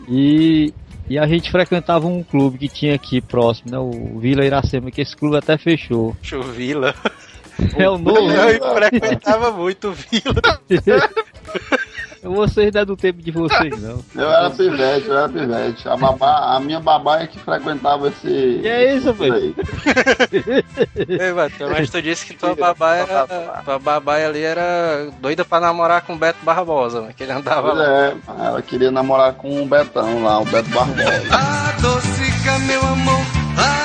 [0.06, 0.74] E,
[1.08, 3.78] e a gente frequentava um clube que tinha aqui próximo, né?
[3.78, 6.16] O Vila Iracema, que esse clube até fechou.
[6.22, 6.94] Chovila.
[7.76, 8.30] É o novo.
[8.32, 10.40] Eu frequentava muito o Vila.
[12.22, 14.02] Vocês não é do tempo de vocês, não.
[14.14, 15.88] Eu era pivete, eu era pivete.
[15.88, 18.28] A, babá, a minha babá é que frequentava esse.
[18.28, 19.54] E é isso, velho?
[21.70, 23.26] mas tu disse que tua babá era.
[23.64, 27.12] Tua babá ali era doida pra namorar com o Beto Barbosa, né?
[27.16, 27.84] que ele andava Pois lá.
[27.84, 31.22] é, ela queria namorar com o Betão lá, o Beto Barbosa.
[31.30, 33.20] Adocica, meu amor,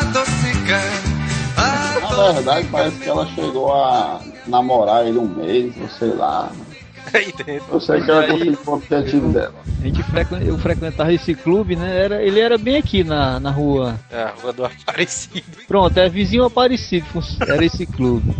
[0.01, 1.07] adocica.
[2.17, 6.49] Na verdade, parece que ela chegou a namorar ele um mês, ou sei lá.
[7.13, 7.65] Aí dentro.
[7.71, 9.53] Eu sei que ela conseguiu o objetivo dela.
[9.81, 12.03] A gente frequen- eu frequentava esse clube, né?
[12.03, 13.99] Era, ele era bem aqui na, na rua.
[14.11, 15.43] É, a rua do Aparecido.
[15.67, 17.05] Pronto, é vizinho aparecido,
[17.47, 18.35] era esse clube.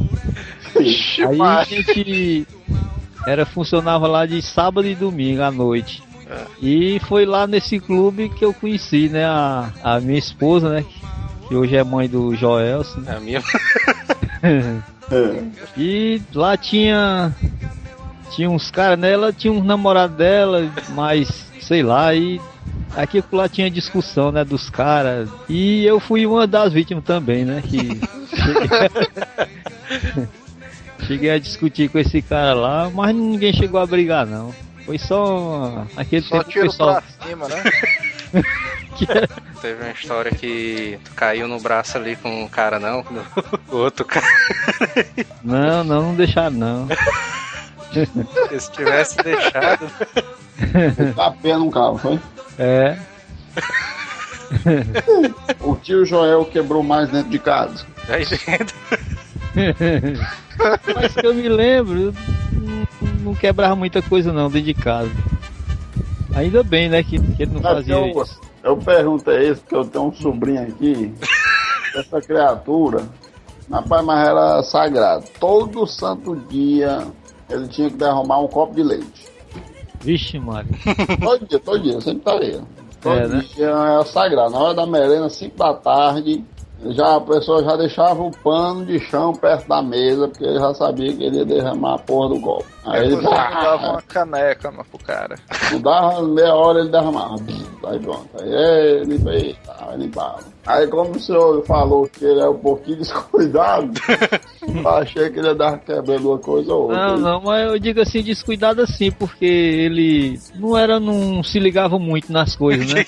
[0.78, 2.48] Aí a gente
[3.26, 6.04] era, funcionava lá de sábado e domingo à noite.
[6.62, 9.26] E foi lá nesse clube que eu conheci, né?
[9.26, 10.86] A, a minha esposa, né?
[11.48, 13.04] Que hoje é mãe do Joelson.
[13.08, 13.42] A minha.
[15.10, 15.42] É.
[15.78, 17.34] E lá tinha.
[18.32, 19.12] Tinha uns caras, né?
[19.12, 22.40] Ela tinha uns namorados dela, mas sei lá, e
[22.96, 24.44] aqui lá tinha discussão, né?
[24.44, 25.30] Dos caras.
[25.50, 27.62] E eu fui uma das vítimas também, né?
[27.66, 28.00] Que.
[31.06, 34.54] Cheguei a discutir com esse cara lá, mas ninguém chegou a brigar, não.
[34.86, 37.02] Foi só aquele Só tempo tiro pessoal.
[37.02, 37.64] pra cima, né?
[39.10, 39.28] era-
[39.62, 43.04] Teve uma história que tu caiu no braço ali com um cara, não?
[43.70, 44.26] O outro cara.
[45.44, 46.88] Não, não, não deixaram não.
[48.60, 49.90] Se tivesse deixado.
[51.16, 52.20] Tapendo um carro, foi?
[52.58, 52.98] É.
[55.62, 57.86] O tio Joel quebrou mais dentro de casa.
[58.08, 58.76] Aí dentro.
[60.96, 62.14] Mas que eu me lembro,
[63.22, 65.12] não, quebrava muita coisa não dentro de casa.
[66.36, 68.40] Ainda bem, né, que, que ele não É, fazia eu, isso.
[68.64, 71.12] eu pergunto é isso, porque eu tenho um sobrinho aqui,
[71.96, 73.04] essa criatura,
[73.72, 75.26] rapaz, mas era sagrado.
[75.40, 77.04] Todo santo dia
[77.50, 79.28] ele tinha que derramar um copo de leite.
[80.02, 80.70] Vixe, Mário.
[81.20, 82.62] Todo dia, todo dia, sempre tá aí.
[83.02, 83.46] Todo É, né?
[83.56, 84.52] dia era sagrado.
[84.52, 86.44] Na hora da merenda, 5 da tarde,
[86.86, 90.74] já a pessoa já deixava o pano de chão perto da mesa, porque ele já
[90.74, 92.66] sabia que ele ia derramar a porra do copo.
[92.86, 95.36] Aí ele Depois eu dava uma caneca mas, pro cara.
[95.72, 97.36] Não dava meia hora ele derramava.
[97.86, 98.30] Aí pronto.
[98.40, 100.40] Aí ele veio, tá, aí limpava.
[100.66, 103.92] Aí como o senhor falou que ele é um pouquinho descuidado,
[104.68, 106.98] eu achei que ele ia dar quebrando uma coisa ou outra.
[106.98, 111.98] Não, não, mas eu digo assim, descuidado assim, porque ele não era, não se ligava
[111.98, 113.04] muito nas coisas, né?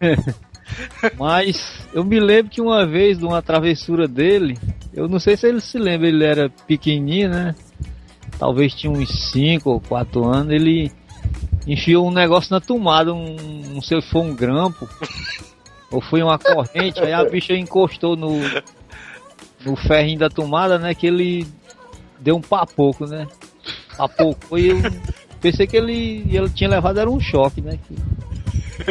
[1.18, 4.58] Mas eu me lembro que uma vez, de uma travessura dele,
[4.94, 7.54] eu não sei se ele se lembra, ele era pequenininho, né?
[8.38, 10.90] Talvez tinha uns 5 ou 4 anos, ele
[11.66, 13.36] enfiou um negócio na tomada, um,
[13.74, 14.88] não sei se foi um grampo.
[15.90, 18.40] ou foi uma corrente, aí a bicha encostou no,
[19.64, 20.94] no ferrinho da tomada, né?
[20.94, 21.46] Que ele
[22.18, 23.26] deu um papoco, né?
[23.96, 24.76] Papocou e eu
[25.40, 27.78] pensei que ele, ele tinha levado era um choque, né?
[27.86, 27.94] Que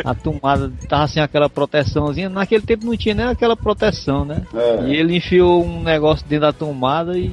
[0.04, 2.30] a tomada tava sem aquela proteçãozinha.
[2.30, 4.44] Naquele tempo não tinha nem aquela proteção, né?
[4.54, 4.88] É.
[4.88, 7.32] E ele enfiou um negócio dentro da tomada e,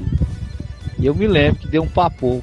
[0.98, 2.42] e eu me lembro que deu um papoco.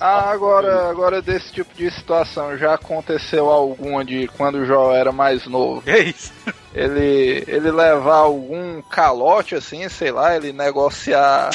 [0.00, 5.12] Ah, agora, agora desse tipo de situação, já aconteceu alguma de quando o João era
[5.12, 5.82] mais novo?
[5.82, 6.32] Que isso?
[6.74, 11.50] Ele, ele levar algum calote assim, sei lá, ele negociar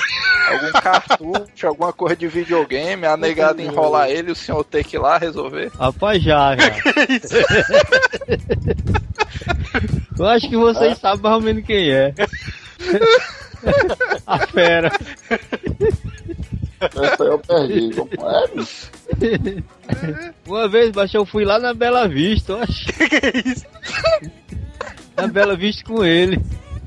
[0.49, 4.97] algum cartucho, alguma coisa de videogame, a negada enrolar ele e o senhor ter que
[4.97, 5.71] ir lá resolver?
[5.79, 6.63] Rapaz, já, já.
[10.17, 12.13] eu acho que vocês sabem mais ou menos quem é.
[14.25, 14.91] A fera.
[16.85, 17.95] Essa aí eu perdi.
[17.95, 18.91] Como é, bicho?
[20.45, 22.85] Uma vez, baixo, eu fui lá na Bela Vista, eu acho.
[22.93, 23.65] Que é isso?
[25.15, 26.39] Na Bela Vista com ele.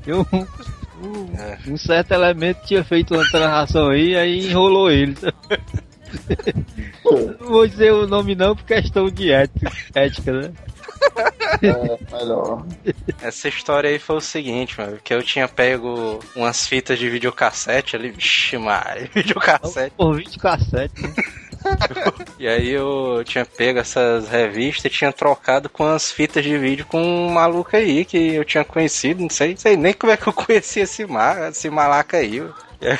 [0.05, 5.15] Eu, um, um certo elemento tinha feito uma transação aí, aí enrolou ele.
[7.39, 10.53] Não vou dizer o nome não por questão de ética, ética né?
[11.61, 12.65] É, melhor.
[13.21, 17.95] Essa história aí foi o seguinte, mano, que eu tinha pego umas fitas de videocassete
[17.95, 19.95] ali, vixi, Maria, videocassete.
[19.95, 21.13] Por 20 cassete, né?
[22.39, 26.85] E aí eu tinha pego essas revistas e tinha trocado com as fitas de vídeo
[26.85, 30.27] com um maluco aí que eu tinha conhecido, não sei, sei nem como é que
[30.27, 32.37] eu conheci esse, ma esse malaca aí.
[32.79, 32.97] E aí,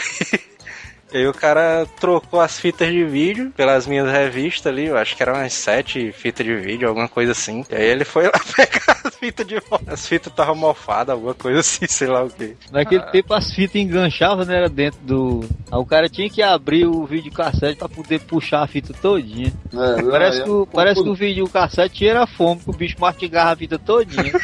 [1.13, 5.15] e aí o cara trocou as fitas de vídeo pelas minhas revistas ali, eu acho
[5.15, 7.65] que eram umas sete fitas de vídeo, alguma coisa assim.
[7.69, 9.93] E aí ele foi lá pegar as fitas de volta.
[9.93, 12.55] As fitas estavam mofadas, alguma coisa assim, sei lá o que.
[12.71, 14.57] Naquele tempo as fitas enganchavam, né?
[14.57, 15.41] Era dentro do.
[15.71, 19.53] Aí o cara tinha que abrir o videocassete pra poder puxar a fita todinha.
[19.73, 23.55] É, Parece que, o- parece que o videocassete era fome, que o bicho mastigava a
[23.55, 24.33] fita todinha.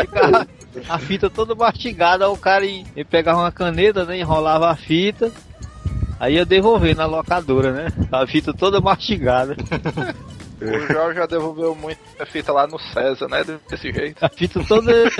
[0.00, 0.46] Ficava
[0.88, 4.18] a fita toda mastigada, o cara ia, ele pegava uma caneta, né?
[4.18, 5.30] Enrolava a fita.
[6.18, 7.86] Aí ia devolver na locadora, né?
[8.10, 9.56] A fita toda mastigada.
[10.62, 13.42] O João já devolveu muita fita lá no César, né?
[13.68, 14.24] Desse jeito.
[14.24, 14.92] A fita toda.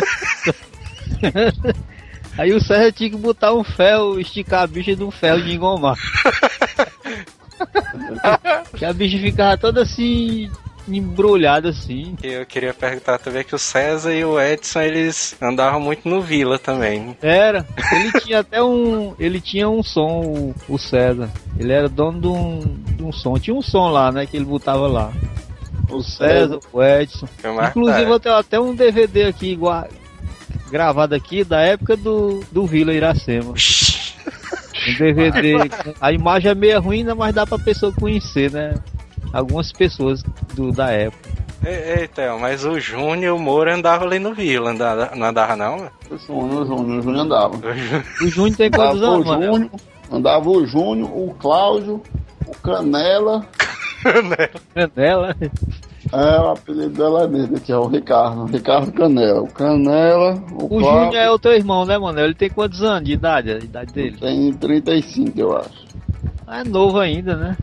[2.38, 5.52] Aí o César tinha que botar um ferro, esticar a bicha de um ferro de
[5.52, 5.96] engomar.
[8.78, 10.48] que a bicha ficava toda assim,
[10.88, 12.16] embrulhada assim.
[12.22, 16.58] Eu queria perguntar também que o César e o Edson, eles andavam muito no Vila
[16.58, 17.16] também.
[17.22, 17.66] Era.
[17.92, 19.14] Ele tinha até um.
[19.18, 21.30] Ele tinha um som, o, o César.
[21.58, 22.60] Ele era dono de um,
[22.96, 23.38] de um som.
[23.38, 24.26] Tinha um som lá, né?
[24.26, 25.12] Que ele botava lá.
[25.90, 27.28] O César, o Edson.
[27.70, 29.86] Inclusive eu tenho até um DVD aqui igual,
[30.70, 33.52] gravado aqui da época do, do Vila Iracema.
[33.52, 35.54] Um DVD.
[36.00, 38.74] A imagem é meio ruim, né, mas dá pra pessoa conhecer, né?
[39.32, 40.22] Algumas pessoas
[40.54, 41.30] do, da época.
[41.64, 45.26] Ei, ei, Theo, mas o Júnior e o Moura andavam ali no Vila, andava, não
[45.28, 45.88] andava não?
[46.10, 47.54] O Júnior, o Júnior, o Júnior andava.
[48.20, 49.42] O Júnior- tem Andava quantos o anos, mano?
[49.44, 49.70] Júnior,
[50.10, 52.02] andava o Júnior, o Cláudio,
[52.46, 53.46] o Canela.
[54.74, 55.36] Canela.
[56.12, 58.44] É, o apelido dela é dele, que é o Ricardo.
[58.46, 59.40] Ricardo Canela.
[59.42, 62.18] O Canela, o, O Cláudio, Júnior é o teu irmão, né, mano?
[62.20, 63.52] Ele tem quantos anos de idade?
[63.52, 64.16] A idade dele?
[64.18, 65.91] tem 35, eu acho.
[66.46, 67.56] Ah, é novo ainda, né?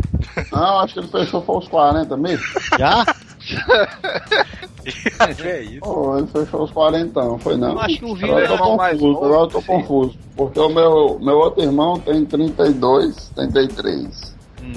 [0.52, 2.46] Não, acho que ele fechou foi os 40 mesmo.
[2.78, 3.06] Já?
[5.36, 5.80] que é isso?
[5.84, 7.72] Oh, ele fechou os 40, não foi não.
[7.72, 9.68] Eu acho que o Vila Agora eu é tô mais novo, agora eu tô sim.
[9.68, 10.18] confuso.
[10.36, 14.36] Porque o meu, meu outro irmão tem 32, 33.
[14.64, 14.74] Hum.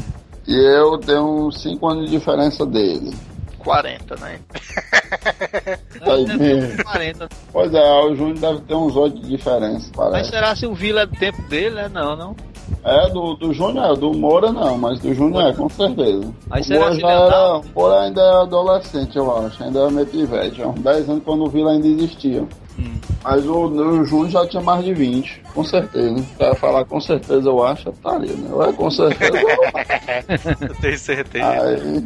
[0.46, 3.14] E eu tenho 5 anos de diferença dele.
[3.58, 4.38] 40, né?
[6.04, 6.82] Tá aí mesmo.
[6.82, 7.28] 40.
[7.52, 10.30] Pois é, o Júnior deve ter uns 8 de diferença, Mas parece.
[10.30, 11.88] será se o Vila é do tempo dele, né?
[11.88, 12.34] Não, não.
[12.85, 16.32] É, do, do Júnior é, do Moura não, mas do Júnior é, com certeza.
[16.48, 19.90] Mas o será Moura já era, o Moura ainda é adolescente, eu acho, ainda é
[19.90, 22.44] meio pivete, há uns 10 anos quando o Vila ainda existia.
[22.78, 22.94] Hum.
[23.22, 26.24] Mas o, o Júnior já tinha mais de 20, com certeza.
[26.37, 28.48] Pra falar com certeza, eu acho, eu estaria, né?
[28.52, 29.32] Ou é com certeza,
[30.68, 31.46] Eu tenho certeza.
[31.46, 32.04] Aí,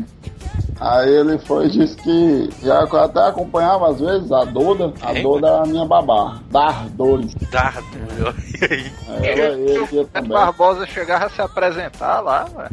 [0.81, 5.13] aí ele foi e disse que já eu até acompanhava às vezes a Doda, a?
[5.15, 7.35] Doda era a minha babá, Dar Dores.
[7.51, 7.85] Dardo.
[8.61, 8.93] E aí?
[9.09, 10.31] Ela e ele ia O também.
[10.31, 12.71] Barbosa chegava a se apresentar lá, velho.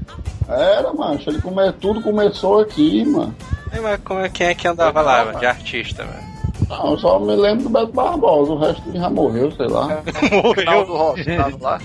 [0.48, 1.72] Era, mancho, ele come...
[1.74, 3.34] tudo começou aqui, mano.
[3.74, 6.34] Ei, Mas como é, quem é que andava lá, mano, de artista, velho?
[6.70, 10.02] Não, eu só me lembro do Beto Barbosa, o resto já morreu, sei lá.
[10.56, 11.80] Reginaldo Rossi tava lá.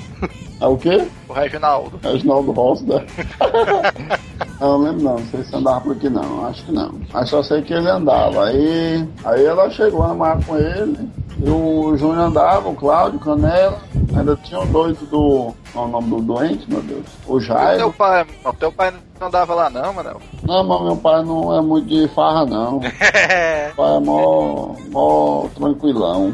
[0.61, 1.09] É o quê?
[1.29, 1.99] O Reginaldo.
[2.03, 3.05] Reginaldo Rossi, né?
[4.61, 6.93] não, lembro não, não sei se andava por aqui não, acho que não.
[7.13, 8.45] Mas só sei que ele andava.
[8.47, 11.09] Aí, aí ela chegou a namorar com ele,
[11.45, 13.79] E o Júnior andava, o Cláudio, Canela.
[14.17, 15.55] Ainda tinha o doido do.
[15.73, 17.05] Qual é o nome do doente, meu Deus?
[17.27, 17.93] O O teu Jairo.
[17.93, 20.21] pai, o teu pai não andava lá não, Manel.
[20.43, 22.81] Não, mas meu pai não é muito de farra, não.
[22.81, 26.33] Meu pai é mó, mó tranquilão.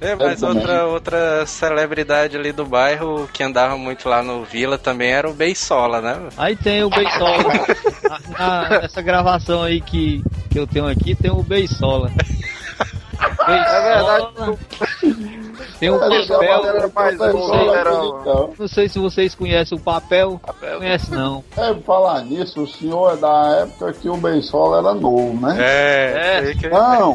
[0.00, 0.56] É, mas também.
[0.58, 5.32] outra, outra celebridade ali do bairro que andava muito lá no Vila também era o
[5.32, 6.16] Beisola, né?
[6.36, 7.38] Aí tem o Beisola.
[8.08, 8.20] Na-
[8.68, 12.10] na- Nessa gravação aí que, que eu tenho aqui, tem o Beisola.
[13.48, 15.41] É verdade.
[15.52, 16.08] Beisola.
[16.08, 18.54] Tem já papel.
[18.58, 20.40] Não sei se vocês conhecem o papel.
[20.44, 20.78] Papel.
[20.78, 21.42] Conhece não.
[21.56, 25.56] É, falar nisso, o senhor é da época que o Bensola era novo, né?
[25.58, 26.54] É, É.
[26.54, 27.14] que ia Não,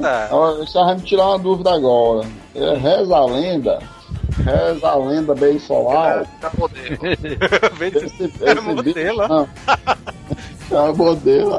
[0.57, 2.27] você vai me tirar uma dúvida agora.
[2.55, 3.79] É, reza a lenda,
[4.43, 6.25] reza a lenda bem solar.
[6.41, 6.97] Tá poder.
[7.95, 9.47] Esse, esse É bicho, modelo, não.
[10.69, 11.49] É modelo.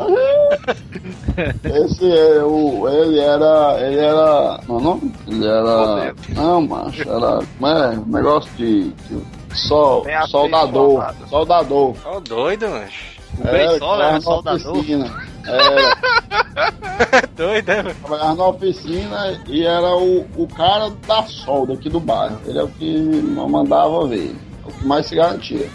[1.64, 2.88] Esse é o.
[2.88, 3.76] Ele era.
[3.80, 4.60] Ele era.
[4.68, 5.00] Não, não?
[5.26, 6.14] Ele era.
[6.34, 7.02] Não, macho.
[7.02, 7.40] Era.
[7.58, 7.98] Como é?
[7.98, 8.90] Um negócio de.
[8.90, 9.22] de
[9.54, 10.90] sol, soldador.
[10.90, 11.26] formada.
[11.28, 11.94] Soldador.
[12.04, 13.18] Ó, doido, mancho.
[13.38, 14.84] O Beisola era trabalhava na soldador.
[15.46, 15.98] Era.
[17.36, 17.82] Doido, né?
[18.02, 22.38] trabalhava na oficina e era o, o cara da solda aqui do bairro.
[22.44, 22.98] Ele é o que
[23.48, 24.34] mandava ver.
[24.64, 25.70] O que mais se garantia.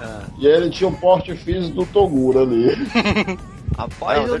[0.00, 0.24] Ah.
[0.38, 2.76] E ele tinha o porte físico do Toguro ali.
[3.76, 4.40] Rapaz, eu,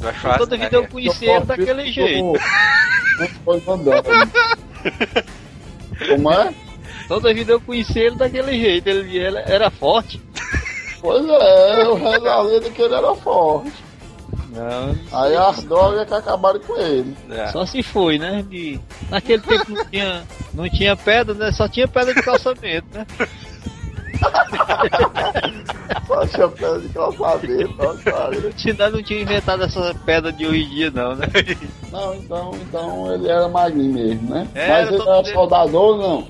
[0.00, 0.64] Vai fácil, toda né?
[0.64, 2.32] vida eu conheci ele daquele jeito.
[3.18, 4.08] Não foi mandando.
[6.08, 6.54] Como é?
[7.06, 8.88] Toda vida eu conheci ele daquele jeito.
[8.88, 10.20] Ele, ele era forte.
[11.00, 13.72] Pois é, o resto da lenda que ele era forte.
[14.50, 17.16] Não, Aí as drogas que acabaram com ele.
[17.30, 17.48] É.
[17.48, 18.44] Só se foi, né?
[18.48, 18.80] De...
[19.08, 21.52] Naquele tempo não tinha, não tinha pedra, né?
[21.52, 23.06] Só tinha pedra de calçamento, né?
[26.30, 28.40] Só pedra de calçamento, ó, cara.
[28.90, 31.26] Não tinha, inventado essa pedra de hoje em dia, não, né?
[31.90, 34.46] Não, então, então ele era magrinho mesmo, né?
[34.54, 35.96] Era, Mas ele era soldador?
[35.98, 36.28] Não,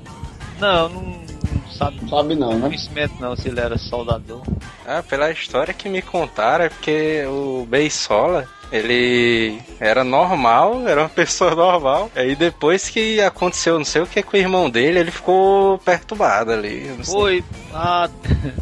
[0.61, 2.61] não, não sabe Não sabe não, né?
[2.69, 4.43] conhecimento não se ele era soldador.
[4.87, 11.09] Ah, pela história que me contaram, é porque o Beisola, ele era normal, era uma
[11.15, 12.11] pessoa normal.
[12.15, 16.53] Aí depois que aconteceu não sei o que com o irmão dele, ele ficou perturbado
[16.53, 16.91] ali.
[17.05, 17.43] Foi,
[17.75, 18.09] ah,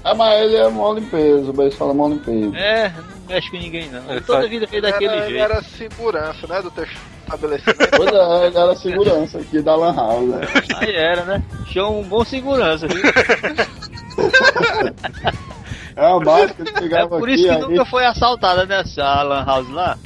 [0.04, 2.56] Ah, mas ele é mó limpeza, o beijo fala mó limpeza.
[2.56, 4.10] é, não mexe com ninguém não.
[4.10, 5.44] Ele Toda tá- vida fez daquele Era, ele jeito.
[5.44, 7.88] era segurança, né, do teu estabelecimento.
[7.96, 10.40] Pois é, ele era segurança aqui da Lan House, né?
[10.80, 11.42] Aí era, né?
[11.66, 13.02] Show um bom segurança, viu?
[15.98, 19.44] É básica que É chegava por aqui, isso que aí, nunca foi assaltada nessa Lan
[19.44, 19.98] House lá.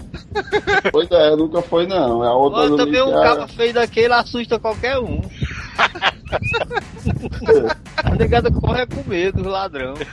[0.91, 2.25] pois é, nunca foi não.
[2.25, 5.21] É a outra Ou do também um cabo feio daquele assusta qualquer um.
[8.03, 9.95] A negada corre com medo, ladrão.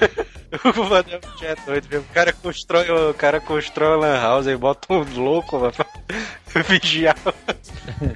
[0.52, 2.00] O Manel é doido, viu?
[2.00, 6.64] O cara constrói, o cara constrói uma lan house e bota um louco mano, pra
[6.68, 7.16] vigiar.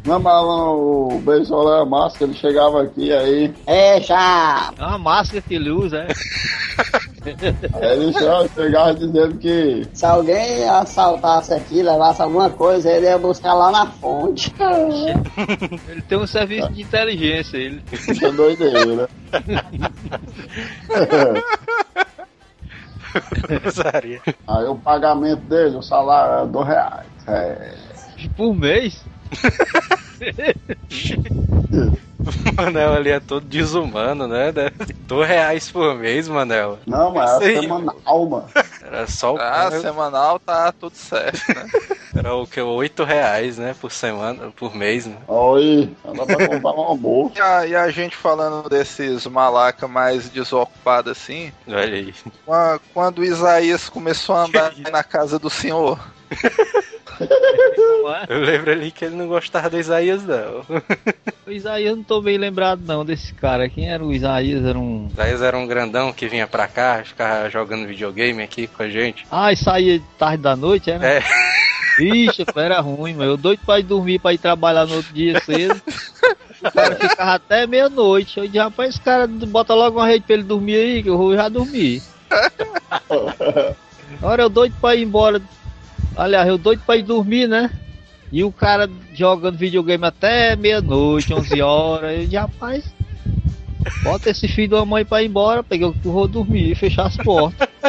[0.04, 3.54] Não, mas o Beisola era massa, ele chegava aqui, aí...
[3.68, 4.74] É, chá!
[4.76, 7.13] É uma máscara que ele usa, é.
[7.26, 9.88] Ele já chegava dizendo que...
[9.94, 14.54] Se alguém assaltasse aqui, levasse alguma coisa, ele ia buscar lá na fonte.
[15.90, 17.84] Ele tem um serviço de inteligência, ele.
[17.92, 19.10] Isso é doideira.
[23.66, 24.22] Usaria.
[24.48, 27.08] Aí o pagamento dele, o salário era dois reais.
[27.28, 27.74] É...
[28.36, 29.04] Por mês?
[32.58, 34.52] O Manel ali é todo desumano, né?
[35.08, 36.80] Dois reais por mês, Manel.
[36.88, 37.62] Não, mas Isso era aí.
[37.62, 38.50] semanal, mano.
[38.86, 41.70] Era só o Ah, semanal tá tudo certo, né?
[42.16, 42.62] Era o que?
[42.62, 43.74] Oito reais, né?
[43.80, 45.18] Por semana, por mês, né?
[45.28, 47.34] Oi, dá pra comprar um almoço.
[47.38, 52.14] E a, e a gente falando desses malaca mais desocupados assim, Olha aí.
[52.46, 55.98] qua- quando o Isaías começou a andar na casa do senhor?
[58.30, 60.66] Eu lembro ali que ele não gostava do Isaías, não.
[61.48, 63.70] O Isaías não tô bem lembrado não desse cara.
[63.70, 64.64] Quem era o Isaías?
[64.66, 65.08] Era um.
[65.12, 69.26] Isaías era um grandão que vinha pra cá, ficava jogando videogame aqui com a gente.
[69.32, 71.18] Ah, e saía tarde da noite, é, né?
[71.18, 71.24] É.
[71.98, 73.32] Vixe, era ruim, mano.
[73.32, 75.82] Eu doido pra ir dormir, pra ir trabalhar no outro dia cedo.
[76.64, 78.40] O cara ficava até meia-noite.
[78.40, 81.18] Eu disse, rapaz, esse cara bota logo uma rede pra ele dormir aí, que eu
[81.18, 82.02] vou já dormir.
[84.22, 85.42] Ora, eu doido pra ir embora.
[86.16, 87.70] Aliás, eu doido pra ir dormir, né?
[88.32, 92.12] E o cara jogando videogame até meia-noite, 11 horas.
[92.18, 92.84] Eu disse, rapaz,
[94.04, 97.18] bota esse filho da mãe pra ir embora, peguei eu vou dormir e fechar as
[97.18, 97.68] portas.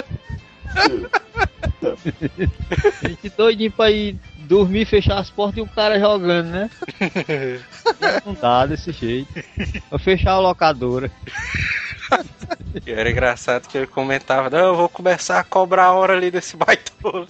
[3.02, 6.70] A gente doidinho pra ir dormir, fechar as portas e o cara jogando, né?
[8.24, 9.28] Não dá desse jeito.
[9.90, 11.10] Vou fechar a locadora.
[12.86, 16.30] E era engraçado que ele comentava, não, eu vou começar a cobrar a hora ali
[16.30, 17.26] desse baitolo.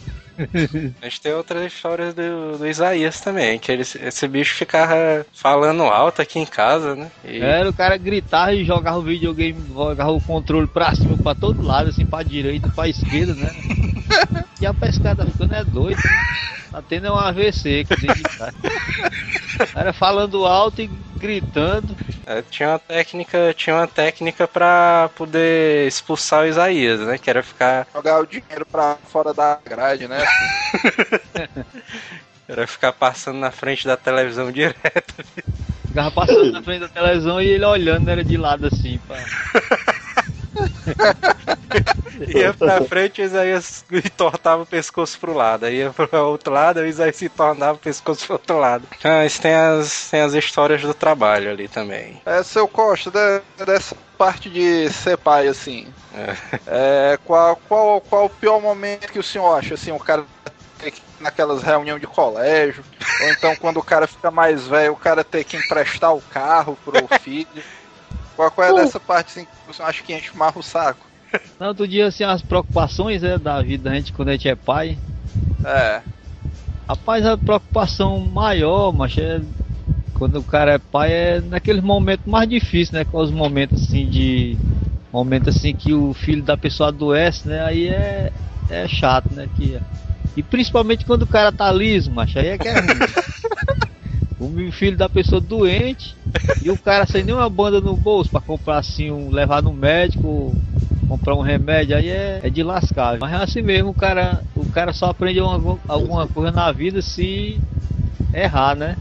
[1.01, 5.85] A gente tem outras histórias do, do Isaías também, que ele, esse bicho ficava falando
[5.85, 7.11] alto aqui em casa, né?
[7.25, 11.35] E Era o cara gritava e jogava o videogame, jogava o controle pra cima, pra
[11.35, 13.51] todo lado, assim, pra direita, pra esquerda, né?
[14.61, 16.45] E a pescada ficando é doido, né?
[16.75, 17.95] Tá tendo um AVC que.
[19.79, 21.97] Era falando alto e gritando.
[22.27, 27.17] é, tinha uma técnica, tinha uma técnica pra poder expulsar o Isaías, né?
[27.17, 30.19] Que era ficar, Jogar o dinheiro pra fora da grade, né?
[32.49, 35.25] era ficar passando na frente da televisão direto.
[35.87, 39.15] Ficava passando na frente da televisão e ele olhando, era de lado assim, pá.
[42.29, 45.67] Ia pra frente, o Isaías entortava o pescoço pro lado.
[45.67, 48.87] Aí ia pro outro lado, o Isaías se tornava o pescoço pro outro lado.
[49.03, 52.21] Mas tem as, tem as histórias do trabalho ali também.
[52.25, 56.37] É, seu Costa, de- dessa parte de ser pai, assim, É.
[56.67, 60.25] é, qual, qual, qual o pior momento que o senhor acha, assim, o cara
[60.79, 62.85] ter que ir naquelas reuniões de colégio,
[63.23, 66.79] ou então quando o cara fica mais velho, o cara ter que emprestar o carro
[66.85, 67.49] pro filho.
[68.37, 71.07] Qual, qual é dessa parte, assim, que o senhor acha que enche mais o saco?
[71.59, 74.57] No outro dia, assim, as preocupações né, da vida da gente quando a gente é
[74.57, 74.99] pai.
[75.65, 76.03] É,
[76.89, 79.41] Rapaz, a preocupação maior, mas é
[80.13, 83.05] quando o cara é pai é naqueles momentos mais difíceis, né?
[83.05, 84.57] Com os momentos assim de.
[85.13, 87.63] Momento assim que o filho da pessoa adoece, né?
[87.65, 88.33] Aí é,
[88.69, 89.49] é chato, né?
[89.57, 89.81] Que,
[90.37, 92.89] e principalmente quando o cara tá liso, macho, aí é que é ruim.
[94.47, 96.17] o filho da pessoa doente
[96.63, 100.57] e o cara sem nenhuma banda no bolso pra comprar assim, um, levar no médico,
[101.09, 103.19] comprar um remédio, aí é, é de lascar.
[103.19, 107.01] Mas é assim mesmo, o cara, o cara só aprende uma- alguma coisa na vida
[107.03, 107.61] se
[108.33, 108.97] errar, né?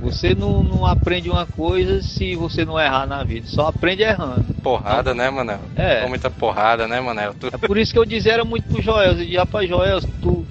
[0.00, 4.44] Você não, não aprende uma coisa se você não errar na vida, só aprende errando.
[4.62, 5.60] Porrada, né, Manel?
[5.76, 6.02] É.
[6.02, 7.34] Com muita porrada, né, Manel?
[7.34, 10.00] Tu- É por isso que eu dizia era muito pro Joel, eu dizia, rapaz, Joel,
[10.20, 10.44] tu,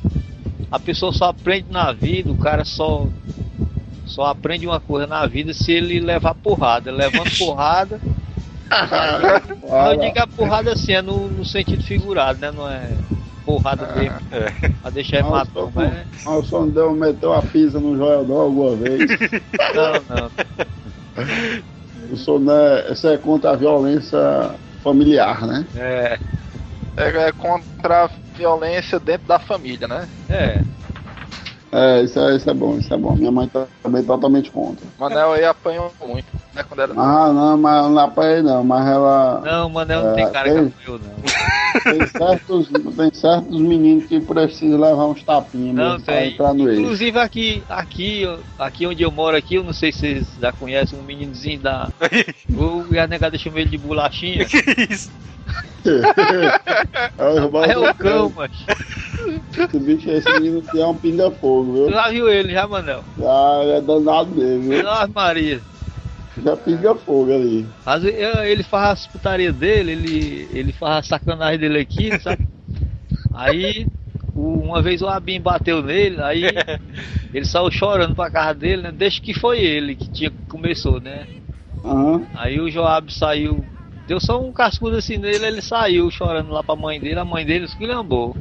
[0.72, 3.10] a pessoa só aprende na vida, o cara só
[4.08, 8.00] só aprende uma coisa na vida se ele levar porrada, levando porrada.
[9.92, 12.52] Eu digo a porrada assim, é no, no sentido figurado, né?
[12.52, 12.90] Não é
[13.46, 14.18] porrada mesmo.
[14.32, 14.70] É.
[14.82, 15.48] Pra deixar ele o mas
[16.26, 19.10] Mas o som deu, meteu a pisa no Joel Dó alguma vez.
[19.74, 20.32] não, não.
[22.10, 24.20] O é, isso é contra a violência
[24.84, 25.66] familiar, né?
[25.76, 26.20] É,
[26.98, 30.08] é, é contra a violência dentro da família, né?
[30.30, 30.62] é.
[31.72, 33.16] É, isso é, isso é bom, isso é bom.
[33.16, 34.86] Minha mãe tá também totalmente contra.
[34.98, 36.64] Manel aí apanhou muito, né?
[36.64, 39.42] Quando era Ah, não, mas não apanhei não, mas ela.
[39.44, 40.70] Não, Manel não tem É, cara tem.
[40.70, 41.18] que apoiou, não.
[41.84, 46.70] Tem certos, tem certos meninos que precisam levar uns tapinhas Não mesmo pra entrar no
[46.70, 46.82] eixo.
[46.82, 48.24] Inclusive aqui, aqui,
[48.58, 51.90] aqui onde eu moro aqui, eu não sei se vocês já conhecem um meninozinho da.
[52.58, 54.46] O a negada chama ele de bolachinha.
[54.46, 54.58] Que
[54.90, 55.12] isso?
[57.18, 58.66] É o irmão É o cão, macho.
[59.58, 61.90] Esse bicho, esse menino é um pinga-fogo, Tu viu?
[61.92, 63.04] já viu ele, já, Manel?
[63.20, 64.84] Ah, é danado mesmo, viu?
[64.84, 65.64] Nossa Maria.
[66.44, 67.68] Já pinga-fogo ali.
[67.86, 72.12] Às vezes, eu- ele faz as putaria dele, ele, ele faz a sacanagem dele aqui,
[72.22, 72.48] sabe?
[73.34, 73.88] Aí,
[74.36, 76.44] uma vez o Abim bateu nele, aí
[77.34, 78.92] ele saiu chorando pra casa dele, né?
[78.92, 81.28] Desde que foi ele que tinha começou, né?
[81.84, 82.26] Aham.
[82.34, 83.66] Aí o Joab saiu,
[84.08, 87.46] deu só um cascudo assim nele, ele saiu chorando lá pra mãe dele, a mãe
[87.46, 88.36] dele esculhambou.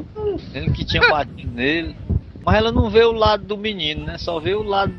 [0.54, 1.96] Ele que tinha batido nele.
[2.44, 4.16] Mas ela não vê o lado do menino, né?
[4.18, 4.94] Só vê o lado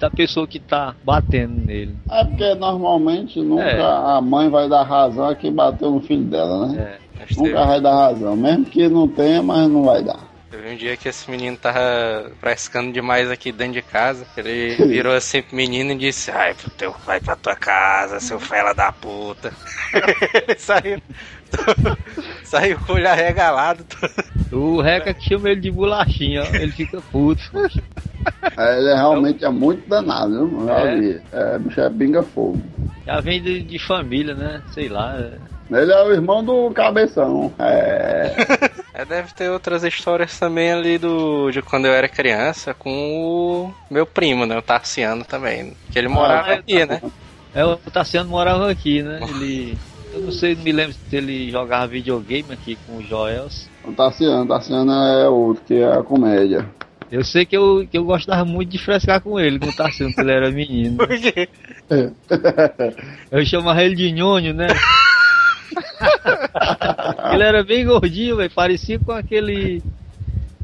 [0.00, 1.96] da pessoa que tá batendo nele.
[2.10, 3.80] É porque normalmente nunca É.
[4.16, 6.98] a mãe vai dar razão a quem bateu no filho dela, né?
[7.20, 7.34] É.
[7.36, 8.34] Nunca vai dar razão.
[8.34, 10.31] Mesmo que não tenha, mas não vai dar.
[10.52, 14.26] Teve um dia que esse menino tava frescando demais aqui dentro de casa.
[14.36, 18.38] Ele virou assim pro menino e disse: Ai, pro teu vai pra tua casa, seu
[18.38, 19.52] fela da puta.
[20.48, 21.02] Ele saiu.
[22.44, 23.84] saiu com o olho arregalado.
[24.50, 27.42] O Reca que chama ele de bolachinha, ó, ele fica puto.
[28.56, 30.60] É, Ele é realmente é muito danado, viu?
[30.60, 30.98] Eu Já É?
[31.00, 31.20] vi.
[31.32, 32.62] É, bicho é pinga-fogo.
[33.06, 34.62] Já vem de, de família, né?
[34.72, 35.16] Sei lá.
[35.18, 35.51] é.
[35.78, 37.52] Ele é o irmão do cabeção.
[37.58, 38.32] É.
[38.94, 43.74] É, deve ter outras histórias também ali do de quando eu era criança com o
[43.90, 44.58] meu primo, né?
[44.58, 45.72] O Tarciano também.
[45.90, 47.00] Que ele morava é, aqui, né?
[47.54, 49.20] É, o Tassiano morava aqui, né?
[49.28, 49.76] Ele.
[50.12, 53.70] Eu não sei, não me lembro se ele jogava videogame aqui com o Joels.
[53.82, 56.68] O Tassiano, Tassiano é outro, que é a comédia.
[57.10, 60.12] Eu sei que eu, que eu gostava muito de frescar com ele, com o Tassiano,
[60.14, 60.98] quando ele era menino.
[61.00, 61.48] Por quê?
[63.30, 64.66] Eu chamava ele de nhonho, né?
[67.32, 68.50] ele era bem gordinho, velho.
[68.50, 69.82] Parecia com aquele.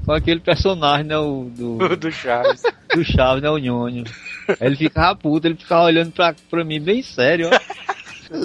[0.05, 1.19] Com aquele personagem, né?
[1.19, 2.63] O, do, do Chaves.
[2.95, 3.51] do Chaves, né?
[3.51, 4.05] O nhonho.
[4.49, 7.59] Aí ele ficava puto, ele ficava olhando pra, pra mim bem sério, ó.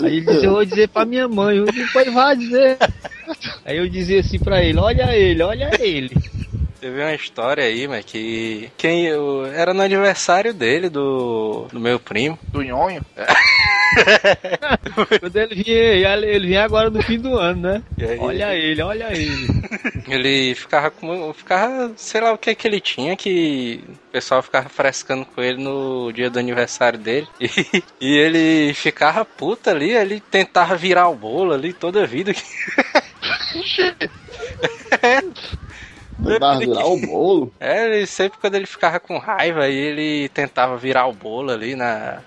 [0.04, 2.78] Aí ele dizia, eu vou dizer pra minha mãe, eu depois vai dizer.
[3.66, 6.12] Aí eu dizia assim pra ele, olha ele, olha ele.
[6.84, 8.70] Teve uma história aí, mas que.
[8.78, 12.38] Quem eu, era no aniversário dele, do, do meu primo.
[12.50, 13.02] Do nhonho?
[15.20, 17.84] Quando ele vinha, ele vinha agora no fim do ano, né?
[18.00, 19.48] Aí- Olha ele, olha ele.
[20.08, 21.34] Ele ficava com.
[21.34, 25.42] Ficava, sei lá o que é que ele tinha, que o pessoal ficava frescando com
[25.42, 27.28] ele no dia do aniversário dele.
[27.40, 32.34] E, e ele ficava puta ali, ele tentava virar o bolo ali toda a vida.
[36.24, 37.54] Tentar virar o bolo.
[37.60, 41.76] É, ele sempre quando ele ficava com raiva, aí ele tentava virar o bolo ali
[41.76, 42.20] na,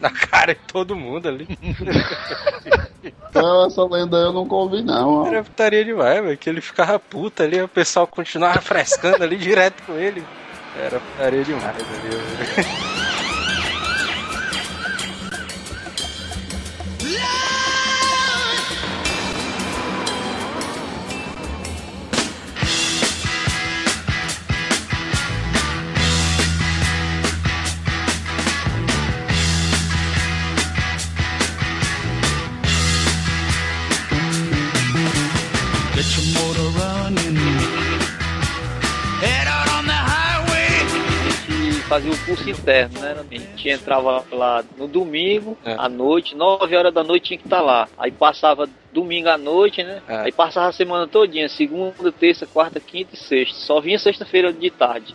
[0.00, 1.48] na cara de todo mundo ali.
[3.02, 5.22] Então, essa lenda eu nunca ouvi, não.
[5.22, 5.26] ó.
[5.26, 6.36] Era putaria demais, velho.
[6.38, 10.22] Que ele ficava puta ali, o pessoal continuava frescando ali direto com ele.
[10.78, 11.84] Era putaria demais ali.
[11.84, 13.01] velho.
[41.92, 43.14] Fazia o curso interno, né?
[43.18, 45.74] A gente entrava lá no domingo, É.
[45.76, 47.86] à noite, 9 horas da noite tinha que estar lá.
[47.98, 50.00] Aí passava domingo à noite, né?
[50.08, 50.16] É.
[50.20, 53.58] Aí passava a semana todinha, segunda, terça, quarta, quinta e sexta.
[53.58, 55.14] Só vinha sexta-feira de tarde.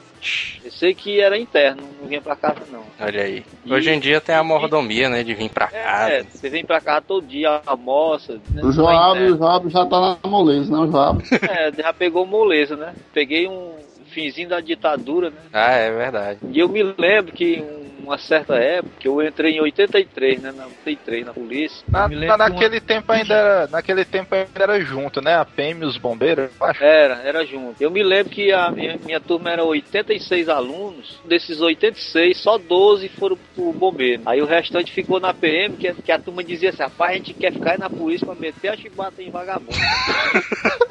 [0.64, 2.84] Eu sei que era interno, não vinha pra casa não.
[3.00, 3.44] Olha aí.
[3.68, 5.24] Hoje em dia tem a mordomia, né?
[5.24, 6.12] De vir pra casa.
[6.12, 8.40] É, você vem pra casa todo dia, almoça.
[8.52, 8.62] né?
[8.64, 11.24] O Joab, o Joab já tá na moleza, não, Joab?
[11.50, 12.94] É, já pegou moleza, né?
[13.14, 13.72] Peguei um
[14.08, 15.38] finzinho da ditadura, né?
[15.54, 16.40] Ah, é verdade.
[16.52, 20.52] E eu me lembro que um- uma certa época, que eu entrei em 83, né?
[20.54, 21.84] Na 83 na polícia.
[21.90, 25.36] Na- na- que uma- naquele tempo ainda era, naquele tempo ainda era junto, né?
[25.36, 26.82] A PM e os bombeiros, eu acho.
[26.84, 27.76] Era, era junto.
[27.82, 31.20] Eu me lembro que a minha, minha turma era 86 alunos.
[31.26, 34.24] Desses 86, só 12 foram pro bombeiro.
[34.26, 37.34] Aí o restante ficou na PM, que, que a turma dizia assim: rapaz, a gente
[37.34, 39.72] quer ficar aí na polícia pra meter a chibata em vagabundo.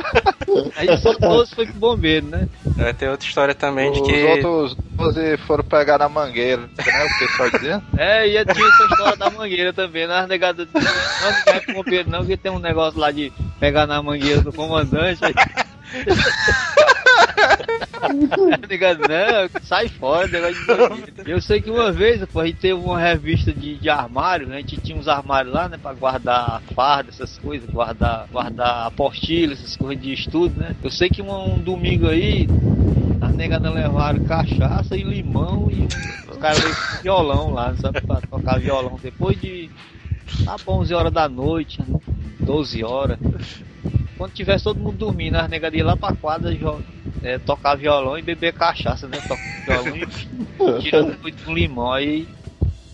[0.76, 2.48] aí só 12 foi pro bombeiro, né?
[2.64, 4.24] Vai ter outra história também de Os que.
[4.24, 7.04] outros 12 foram pegar na mangueira, né?
[7.04, 7.82] O pessoal dizendo.
[7.96, 10.18] É, e tinha essa história da mangueira também, né?
[10.18, 13.86] As negadas não, não vai pro bombeiro, não, que tem um negócio lá de pegar
[13.86, 15.20] na mangueira do comandante.
[18.02, 18.68] Aí...
[18.68, 20.56] Negado, não, sai fora, negócio
[21.24, 21.30] de.
[21.30, 24.56] Eu sei que uma vez, pô, a gente teve uma revista de, de armário, né?
[24.56, 25.78] A gente tinha uns armários lá, né?
[25.78, 30.74] Pra guardar farda, essas coisas, guardar, guardar apostila, essas coisas de estudo, né?
[30.82, 32.46] Eu sei que um, um domingo aí,
[33.20, 35.86] as negadas levaram cachaça e limão e
[36.30, 38.00] os caras com violão lá, sabe?
[38.00, 39.70] Pra tocar violão depois de
[40.44, 41.78] tá bom, 11 horas da noite,
[42.40, 43.18] 12 horas.
[44.16, 46.50] Quando tivesse todo mundo dormindo, as negadas iam lá pra quadra
[47.22, 49.20] é, tocar violão e beber cachaça, né?
[49.20, 50.06] Tocar violão e
[50.82, 51.92] tirando muito limão.
[51.92, 52.26] Aí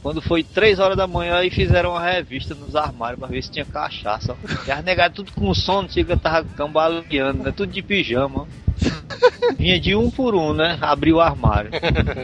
[0.02, 3.52] quando foi 3 horas da manhã, aí fizeram uma revista nos armários pra ver se
[3.52, 4.36] tinha cachaça.
[4.66, 7.52] E as negadas tudo com sono, chega tava cambaleando, né?
[7.52, 8.48] Tudo de pijama.
[9.56, 10.78] Vinha de um por um, né?
[10.80, 11.70] Abriu o armário.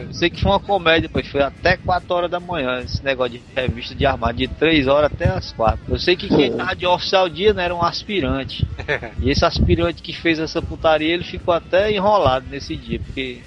[0.07, 3.33] Eu sei que foi uma comédia, pois foi até 4 horas da manhã esse negócio
[3.33, 5.79] de revista de armário, de 3 horas até as 4.
[5.87, 8.65] Eu sei que quem tava de oficial dia né, era um aspirante.
[9.21, 13.41] E esse aspirante que fez essa putaria, ele ficou até enrolado nesse dia, porque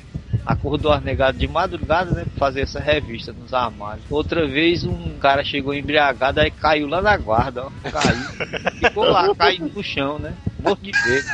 [0.45, 4.05] acordou as negadas de madrugada, né, pra fazer essa revista nos armários.
[4.11, 8.81] Outra vez um cara chegou embriagado, aí caiu lá na guarda, ó, caiu.
[8.81, 11.27] Ficou lá, caindo no chão, né, morto de medo.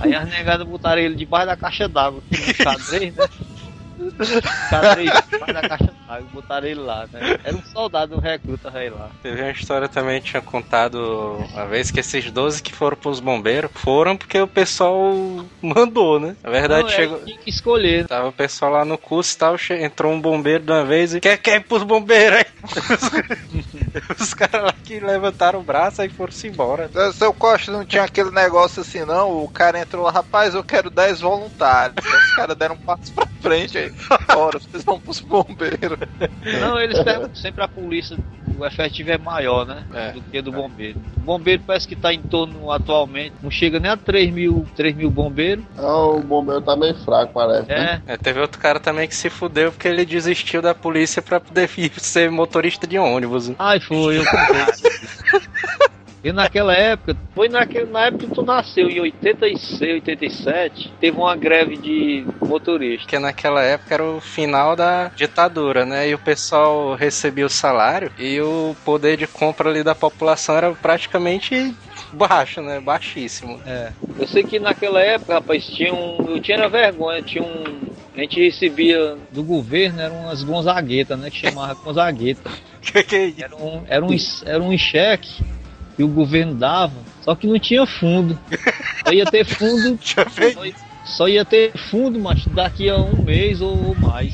[0.00, 3.24] Aí as negadas botaram ele debaixo da caixa d'água, no xadrez, né.
[4.18, 7.38] Debaixo da caixa d'água, botaram ele lá, né.
[7.44, 9.10] Era um soldado, um recruta, aí lá.
[9.22, 13.70] Teve uma história também tinha contado uma vez que esses 12 que foram pros bombeiros
[13.74, 15.12] foram porque o pessoal
[15.62, 16.36] mandou, né?
[16.42, 17.18] Na verdade, Não, é, chegou.
[17.24, 18.06] tinha que escolher.
[18.06, 21.14] Tava o pessoal lá no curso e tal, che- entrou um bombeiro de uma vez
[21.14, 22.44] e quer, quer ir pros bombeiros aí.
[24.18, 26.90] Os caras lá que levantaram o braço e foram-se embora.
[27.12, 29.44] Seu Costa não tinha aquele negócio assim, não.
[29.44, 31.96] O cara entrou lá, rapaz, eu quero 10 voluntários.
[32.04, 33.92] Os caras deram um passo pra frente aí.
[34.36, 35.98] Ora, vocês vão pros bombeiros.
[36.60, 38.16] Não, eles perguntam sempre a polícia,
[38.58, 39.84] o efetivo é maior, né?
[39.94, 40.12] É.
[40.12, 40.98] do que do bombeiro.
[41.16, 44.94] O bombeiro parece que tá em torno atualmente, não chega nem a 3 mil, 3
[44.94, 45.64] mil bombeiros.
[45.78, 47.68] É, o bombeiro tá meio fraco, parece.
[47.68, 48.02] né?
[48.06, 51.40] É, É, teve outro cara também que se fudeu porque ele desistiu da polícia pra
[51.40, 53.52] poder ir ser motorista de ônibus.
[53.58, 54.24] ai foi, eu.
[56.24, 61.34] E naquela época, foi naquele, na época que tu nasceu, em 86, 87, teve uma
[61.34, 63.02] greve de motorista.
[63.02, 66.08] Porque naquela época era o final da ditadura, né?
[66.08, 70.70] E o pessoal recebia o salário e o poder de compra ali da população era
[70.72, 71.74] praticamente
[72.12, 72.78] baixo, né?
[72.78, 73.60] Baixíssimo.
[73.66, 73.90] É.
[74.16, 76.24] Eu sei que naquela época, rapaz, tinha um.
[76.28, 77.90] Eu tinha vergonha, tinha um.
[78.14, 81.30] A gente recebia do governo, eram umas gonzaguetas, né?
[81.30, 82.48] Que chamava gonzagueta.
[82.80, 83.42] que que é isso?
[83.42, 85.42] Era um, era um, era um cheque
[85.96, 88.38] que o governo dava, só que não tinha fundo.
[89.04, 89.98] Só ia ter fundo.
[90.54, 90.74] Só, ia-
[91.04, 94.32] só ia ter fundo, mas daqui a um mês ou mais.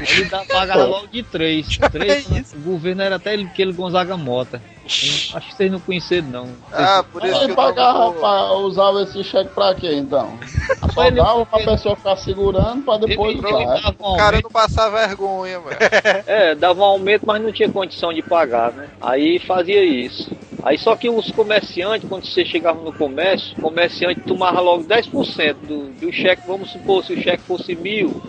[0.00, 1.66] Aí Ele dá, pagava logo de três.
[1.90, 2.44] três né?
[2.54, 4.60] O governo era até aquele Gonzaga Mota.
[4.88, 6.48] Acho que vocês não conheceram, não.
[6.72, 10.38] Ah, por isso que eu pagava, não pra, usava esse cheque pra quê, então?
[10.80, 14.16] Só Rapaz, ele- dava pra pessoa ficar segurando pra depois ele, ele dava um O
[14.16, 15.76] cara não passar vergonha, mano.
[16.26, 18.88] é, dava um aumento, mas não tinha condição de pagar, né?
[19.00, 20.30] Aí fazia isso.
[20.62, 25.54] Aí só que os comerciantes, quando você chegava no comércio, o comerciante tomava logo 10%
[25.66, 28.20] do, do cheque, vamos supor, se o cheque fosse mil.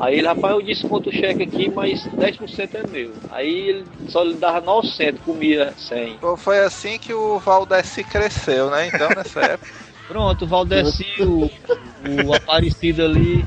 [0.00, 3.10] Aí ele, rapaz, eu desconto o cheque aqui, mas 10% é meu.
[3.30, 6.14] Aí ele só lhe dava 900, comia 100.
[6.14, 8.88] Então Foi assim que o Valdeci cresceu, né?
[8.88, 9.68] Então, nessa época.
[10.06, 11.50] Pronto, o Valdeci, o,
[12.26, 13.44] o Aparecido ali.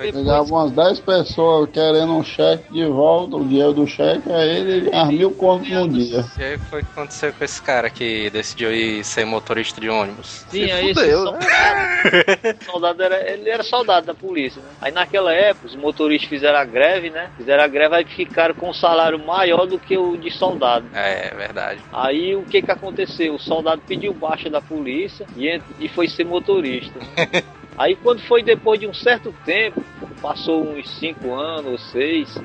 [0.00, 4.90] Chegava umas 10 pessoas querendo um cheque de volta, o dinheiro do cheque, aí ele
[4.90, 6.24] ganhava mil contos no dia.
[6.38, 9.88] E aí foi o que aconteceu com esse cara que decidiu ir ser motorista de
[9.90, 10.44] ônibus.
[10.48, 11.40] Sim, Se aí fudeu, esse né?
[11.40, 14.70] soldado, soldado era, ele era soldado da polícia, né?
[14.80, 17.30] Aí naquela época os motoristas fizeram a greve, né?
[17.36, 20.86] Fizeram a greve aí ficaram com um salário maior do que o de soldado.
[20.94, 21.80] É, é verdade.
[21.92, 23.34] Aí o que que aconteceu?
[23.34, 26.98] O soldado pediu baixa da polícia e, ent- e foi ser motorista.
[27.80, 29.78] Aí quando foi depois de um certo tempo,
[30.20, 32.42] passou uns 5 anos ou 6,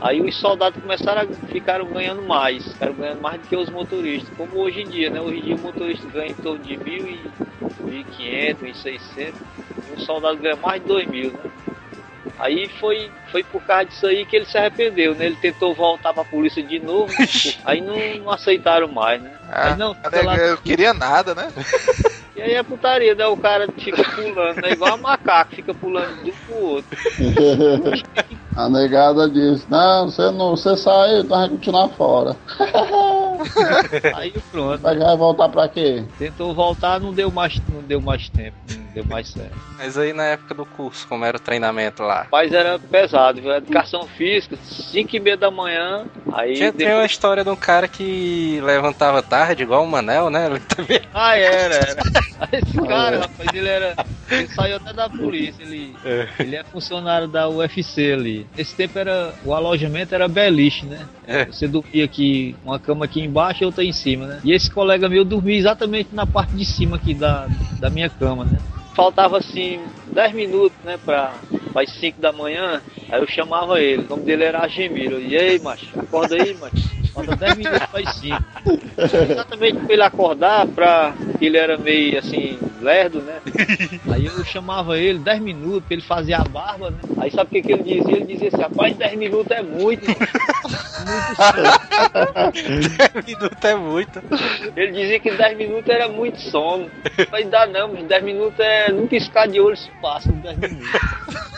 [0.00, 4.34] aí os soldados começaram a ficaram ganhando mais, ficaram ganhando mais do que os motoristas,
[4.34, 5.20] como hoje em dia, né?
[5.20, 7.34] Hoje em dia o motorista ganha em torno de mil e
[7.84, 9.34] 1.500, 1.600,
[9.86, 11.44] e um soldado ganha mais de 2 mil, né?
[12.38, 15.26] Aí foi, foi por causa disso aí que ele se arrependeu, né?
[15.26, 17.12] Ele tentou voltar pra polícia de novo,
[17.62, 19.30] aí não, não aceitaram mais, né?
[19.50, 19.94] Ah, Aí não,
[20.24, 21.52] lá- eu queria nada, né?
[22.34, 23.26] E aí é putaria, né?
[23.26, 24.72] O cara fica pulando, né?
[24.72, 26.98] Igual macaco, fica pulando de um pro outro.
[28.56, 32.36] A negada disse, não, você não, você saiu, então vai continuar fora.
[34.14, 34.80] Aí pronto.
[34.82, 36.04] Vai vai voltar pra quê?
[36.18, 38.56] Tentou voltar, não deu mais, não deu mais tempo,
[38.94, 39.52] deu mais certo.
[39.78, 42.26] Mas aí na época do curso, como era o treinamento lá?
[42.30, 43.52] Mas era pesado, viu?
[43.52, 46.04] Educação física, 5 e meia da manhã.
[46.32, 47.10] Aí Tinha, tem uma depois...
[47.10, 50.46] história de um cara que levantava tarde, igual o Manel, né?
[50.46, 52.02] Ele também Ah, era, era.
[52.52, 53.94] Esse cara, rapaz, ele era.
[54.30, 55.94] Ele saiu até da polícia, ele,
[56.38, 58.46] ele é funcionário da UFC ali.
[58.56, 59.32] Nesse tempo era.
[59.44, 61.06] O alojamento era beliche, né?
[61.26, 61.44] É.
[61.46, 64.40] Você dormia aqui, uma cama aqui embaixo e outra em cima, né?
[64.42, 67.46] E esse colega meu dormia exatamente na parte de cima aqui da,
[67.78, 68.58] da minha cama, né?
[68.94, 69.80] faltava assim
[70.12, 71.32] 10 minutos, né, para
[71.74, 74.02] as 5 da manhã, aí eu chamava ele.
[74.02, 75.20] O nome dele era Agemiro.
[75.20, 77.02] E aí, macho, acorda aí, macho.
[77.12, 78.42] Falta 10 minutos para as 5.
[79.30, 83.40] Exatamente para ele acordar, para ele era meio assim, lerdo, né?
[84.10, 86.98] Aí eu chamava ele 10 minutos, pra ele fazer a barba, né?
[87.18, 88.16] Aí sabe o que, que ele dizia?
[88.16, 90.06] Ele dizia assim, rapaz, 10 minutos é muito.
[90.08, 90.51] Macho.
[90.72, 94.22] 10 minutos é muito.
[94.76, 96.90] Ele dizia que 10 minutos era muito sono.
[97.30, 100.90] Mas dá não, 10 minutos é num piscar de olho se passa 10 minutos.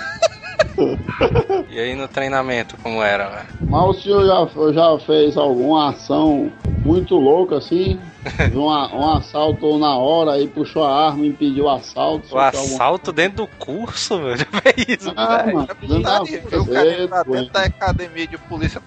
[1.71, 3.47] E aí no treinamento, como era, velho?
[3.63, 6.53] Mas o senhor já, já fez alguma ação
[6.85, 7.99] muito louca assim?
[8.55, 12.35] Uma- um assalto na hora aí puxou a arma e impediu o assalto?
[12.35, 14.47] O alguma- assalto dentro do curso, velho?
[14.65, 15.57] É isso, Ah, velho.
[15.57, 16.63] mano, É da- putaria, viu?
[16.63, 17.39] O cara entrar doente.
[17.41, 18.81] dentro da academia de polícia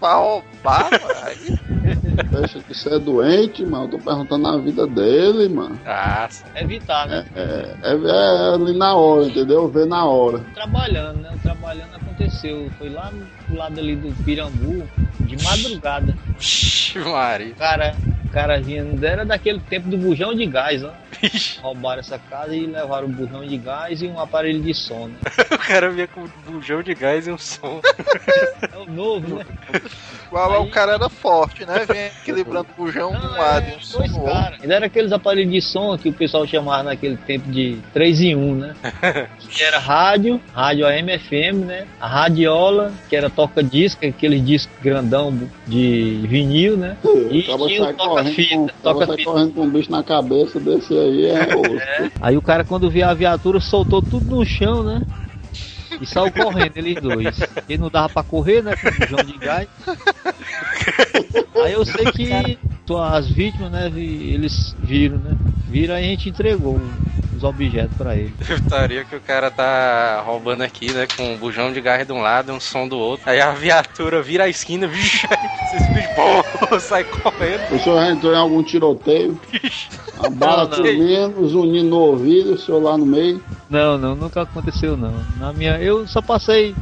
[2.24, 3.86] Deixa de ser doente, mano.
[3.86, 5.80] Eu tô perguntando a vida dele, mano.
[5.86, 7.26] Ah, Evitar, né?
[7.36, 9.68] É, é, é ali na hora, entendeu?
[9.68, 10.40] Ver na hora.
[10.54, 11.32] Trabalhando, né?
[11.44, 12.70] Trabalhando aconteceu.
[12.78, 13.12] Foi lá
[13.50, 14.88] no lado ali do Pirambu,
[15.22, 16.16] de madrugada.
[16.38, 17.54] Vixe, Maria.
[17.54, 17.96] O cara,
[18.38, 20.92] cara vinha, era daquele tempo do bujão de gás, ó.
[21.64, 25.08] Roubaram essa casa e levaram um bujão de gás e um aparelho de som.
[25.08, 25.16] Né?
[25.58, 27.82] O cara vinha com um bujão de gás e um som.
[28.72, 29.46] É o novo, né?
[30.28, 31.86] igual Aí- o cara era forte, né?
[31.86, 34.62] Vem equilibrando o bujão de um lado e um som caras.
[34.62, 38.36] Ainda era aqueles aparelhos de som que o pessoal chamava naquele tempo de 3 em
[38.36, 38.76] 1, né?
[39.50, 41.88] que era rádio, rádio AM FM, né?
[42.00, 46.96] A radiola, que era toca-disco, aquele disco grandão de vinil, né?
[47.32, 47.94] E tinha o sai
[48.36, 48.90] com, toca-fita.
[48.90, 49.32] acaba sai Toca-fita.
[49.32, 52.12] correndo com um bicho na cabeça desse aí, é osso.
[52.22, 55.02] Aí o cara, quando via a viatura, soltou tudo no chão, né?
[56.00, 57.40] E saiu correndo, eles dois.
[57.68, 58.76] E não dava pra correr, né?
[58.76, 59.68] Com o bujão de gás.
[61.64, 62.58] Aí eu sei que
[62.96, 63.92] as vítimas, né?
[63.96, 65.36] e Eles viram, né?
[65.68, 66.80] Viram e a gente entregou
[67.36, 68.34] os objetos pra eles.
[68.48, 71.08] Putaria que o cara tá roubando aqui, né?
[71.16, 73.30] Com um bujão de gás de um lado e um som do outro.
[73.30, 77.76] Aí a viatura vira a esquina, vixe, aí esses bichos pô, sai correndo.
[77.76, 79.40] O senhor já entrou em algum tiroteio?
[80.20, 83.44] A bala comendo, zunindo no ouvido, o senhor lá no meio.
[83.70, 85.14] Não, não, nunca aconteceu não.
[85.38, 86.74] Na minha, eu só passei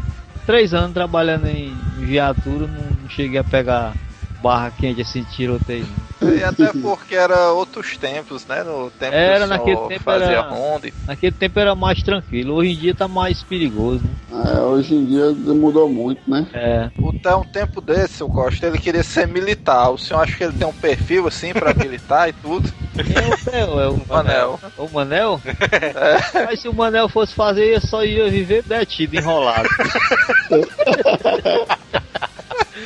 [0.46, 3.94] três anos trabalhando em viatura, não cheguei a pegar
[4.42, 5.86] barra quente assim, tiroteio.
[6.22, 8.64] E até porque era outros tempos, né?
[8.64, 10.88] No tempo Era, que o naquele tempo fazia era- ronda.
[10.88, 14.16] e- Naquele tempo era mais tranquilo, hoje em dia tá mais perigoso, né?
[14.56, 16.48] É, hoje em dia mudou muito, né?
[16.54, 16.90] É.
[17.20, 19.90] Até um tempo desse, seu Costa, ele queria ser militar.
[19.90, 22.72] O senhor acha que ele tem um perfil assim pra militar e tudo?
[23.52, 23.80] É o?
[23.80, 24.60] É o Manel.
[24.78, 25.42] O Manel?
[26.34, 29.68] Mas se o Manel fosse fazer, ele só ia viver detido, enrolado.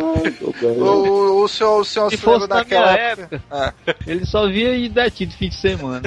[0.00, 3.42] O, o, senhor, o senhor Se se fosse daquela época?
[3.50, 3.72] Ah,
[4.06, 6.02] Ele só via ir detido fim de semana.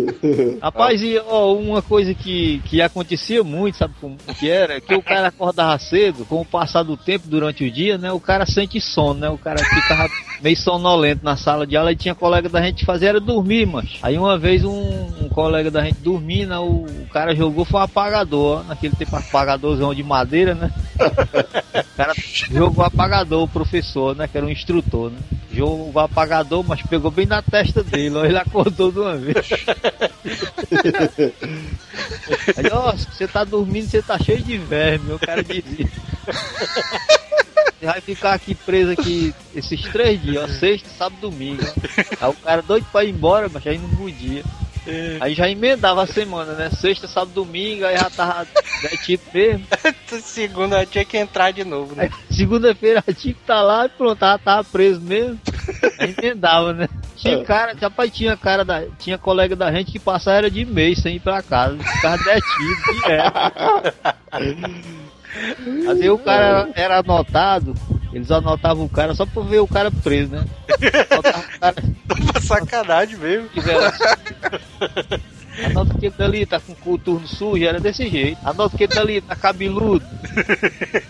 [0.60, 4.80] Rapaz, e ó, uma coisa que, que acontecia muito, sabe como que era?
[4.80, 8.12] Que o cara acordava cedo, com o passar do tempo durante o dia, né?
[8.12, 9.28] O cara sente sono, né?
[9.28, 10.08] O cara ficava
[10.40, 13.98] meio sonolento na sala de aula e tinha colega da gente fazia era dormir, mas.
[14.02, 17.84] Aí uma vez um, um colega da gente dormindo, o, o cara jogou foi um
[17.84, 20.70] apagador, ó, naquele tempo apagadorzão de madeira, né?
[21.92, 24.28] O cara jogou apagador, o professor, né?
[24.28, 25.18] Que era um instrutor, né?
[25.52, 29.36] Jogou apagador, mas pegou bem na testa dele, ó, ele acordou de uma vez.
[32.56, 35.88] Aí, ó, você tá dormindo, você tá cheio de verme, o cara dizia.
[37.78, 41.64] Você vai ficar aqui preso aqui esses três dias, ó, sexta, sábado, domingo.
[42.20, 44.44] Aí o cara doido pra ir embora, mas aí não podia.
[45.20, 46.70] Aí já emendava a semana, né?
[46.70, 48.46] Sexta, sábado, domingo, aí já tava
[48.82, 49.66] detido mesmo.
[50.22, 52.04] Segunda tinha que entrar de novo, né?
[52.04, 55.38] Aí, segunda-feira tinha que estar lá e pronto, tava, tava preso mesmo.
[55.98, 56.88] Aí emendava, né?
[57.16, 58.82] Tinha cara, rapaz, tinha cara da.
[58.98, 63.02] Tinha colega da gente que passava era de mês sem ir pra casa, ficava detido
[63.02, 64.12] direto.
[65.88, 67.74] Às vezes o cara era, era anotado,
[68.12, 70.44] eles anotavam o cara só pra ver o cara preso, né?
[71.10, 73.48] Anotavam o cara sacanagem mesmo.
[75.52, 75.70] tivesse.
[75.72, 78.38] Anota que ele dali tá com o coturno sujo, era desse jeito.
[78.44, 80.04] Anota que ele dali tá cabeludo.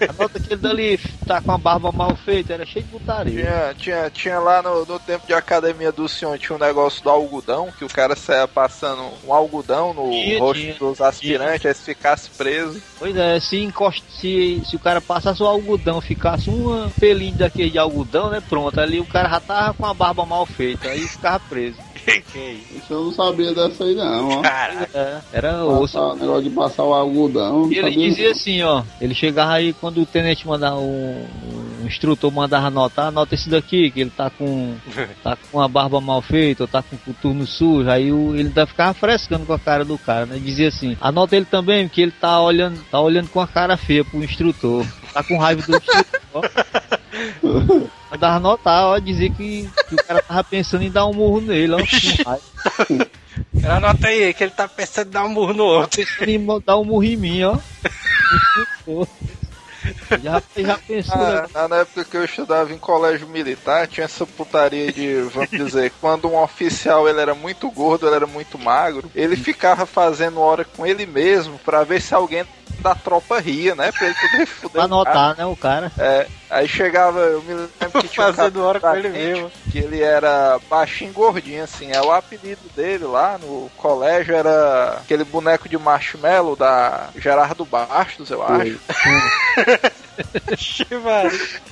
[0.08, 3.42] Anota que ele dali tá com a barba mal feita, era cheio de putaria.
[3.44, 7.10] Tinha, tinha, tinha lá no, no tempo de academia do senhor, tinha um negócio do
[7.10, 10.74] algodão, que o cara saia passando um algodão no Tinha, rosto tinha.
[10.74, 12.80] dos aspirantes, aí se ficasse preso.
[12.98, 17.70] Pois é, se, encosta, se, se o cara passasse o algodão, ficasse um pelinho daquele
[17.70, 18.42] de algodão, né?
[18.48, 21.76] Pronto, ali o cara já tava com a barba mal feita, aí ficava preso.
[22.76, 24.42] Isso eu não sabia dessa aí não, ó.
[24.42, 25.24] Caraca.
[25.32, 25.98] Era osso.
[25.98, 27.70] Passar, negócio de passar o algodão.
[27.70, 28.32] E ele dizia não.
[28.32, 31.26] assim, ó, ele chegava aí quando o tenente mandava um,
[31.82, 34.74] um instrutor mandava anotar, anota esse daqui, que ele tá com
[35.22, 38.48] tá com a barba mal feita, ou tá com o coturno sujo, aí o, ele
[38.48, 40.38] ainda ficava frescando com a cara do cara, né?
[40.38, 44.04] Dizia assim, anota ele também, porque ele tá olhando, tá olhando com a cara feia
[44.04, 44.84] pro instrutor.
[45.12, 46.50] Tá com raiva do instrutor.
[48.10, 51.74] Mandava anotar, ó, dizia que, que o cara tava pensando em dar um murro nele,
[51.74, 51.78] ó.
[53.76, 56.04] Anota aí que ele tá pensando em dar um murro no outro.
[56.04, 57.58] pensando em dar um murro em mim, ó.
[60.22, 61.46] Já, já pensou, né?
[61.54, 65.92] Ah, na época que eu estudava em colégio militar, tinha essa putaria de, vamos dizer,
[66.00, 70.64] quando um oficial ele era muito gordo, ele era muito magro, ele ficava fazendo hora
[70.64, 72.44] com ele mesmo pra ver se alguém
[72.82, 73.90] da tropa ria, né?
[73.92, 74.70] Pra ele poder fuder.
[74.70, 75.92] Pra anotar, né, o cara.
[75.98, 79.50] É, aí chegava, eu me lembro que tinha um Fazendo hora com ele mesmo.
[79.70, 81.90] Que ele era baixinho gordinho, assim.
[81.92, 88.30] É o apelido dele lá no colégio era aquele boneco de marshmallow da Gerardo Bastos,
[88.30, 88.78] eu acho.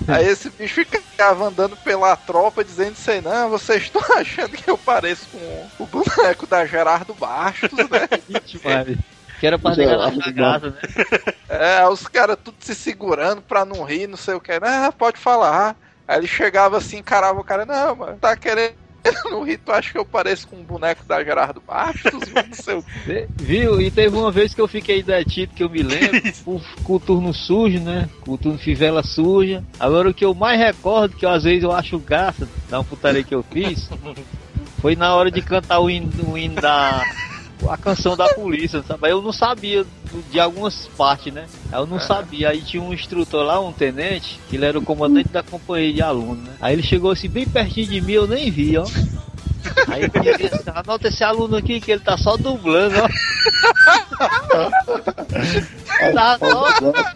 [0.09, 4.69] Aí esse bicho ficava andando pela tropa dizendo isso aí, não, vocês estão achando que
[4.71, 8.09] eu pareço com o boneco da Gerardo Bastos, né?
[9.41, 10.77] Que era pra Sei negar na cagada, né?
[11.49, 14.53] É, os caras tudo se segurando pra não rir, não sei o que.
[14.53, 15.75] Ah, pode falar.
[16.07, 18.75] Aí ele chegava assim, encarava o cara, não, mano, tá querendo
[19.31, 22.75] não rir, tu acha que eu pareço com um boneco da Gerardo Bastos, não sei
[22.75, 23.27] o que.
[23.37, 23.81] Viu?
[23.81, 27.01] E teve uma vez que eu fiquei detido, que eu me lembro, com com o
[27.01, 28.09] turno sujo, né?
[28.21, 29.65] Com o turno fivela suja.
[29.79, 33.35] Agora o que eu mais recordo, que às vezes eu acho graça da putaria que
[33.35, 33.89] eu fiz,
[34.81, 37.03] foi na hora de cantar o hino, o hino da.
[37.69, 39.11] A canção da polícia, sabe?
[39.11, 39.85] Eu não sabia
[40.31, 41.47] de algumas partes, né?
[41.71, 42.51] Aí eu não sabia.
[42.51, 46.03] Aí tinha um instrutor lá, um tenente, que ele era o comandante da companhia de
[46.03, 46.53] aluno, né?
[46.61, 48.87] Aí ele chegou assim, bem pertinho de mim, eu nem vi, ó.
[49.89, 53.09] Aí ele disse assim, anota esse aluno aqui que ele tá só dublando, ó.
[56.15, 56.67] Tá só,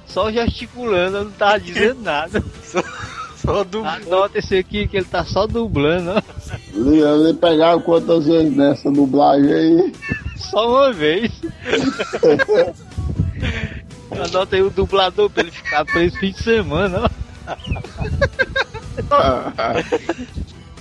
[0.06, 2.44] só gesticulando, eu não tava dizendo nada.
[3.36, 3.84] Só do.
[3.84, 6.22] Anota esse aqui que ele tá só dublando, ó.
[6.74, 9.92] Ele, pegaram quantas vezes nessa dublagem aí?
[10.54, 11.32] Só uma vez.
[14.12, 17.10] Anota aí o dublador pra ele ficar preso fim de semana, ó.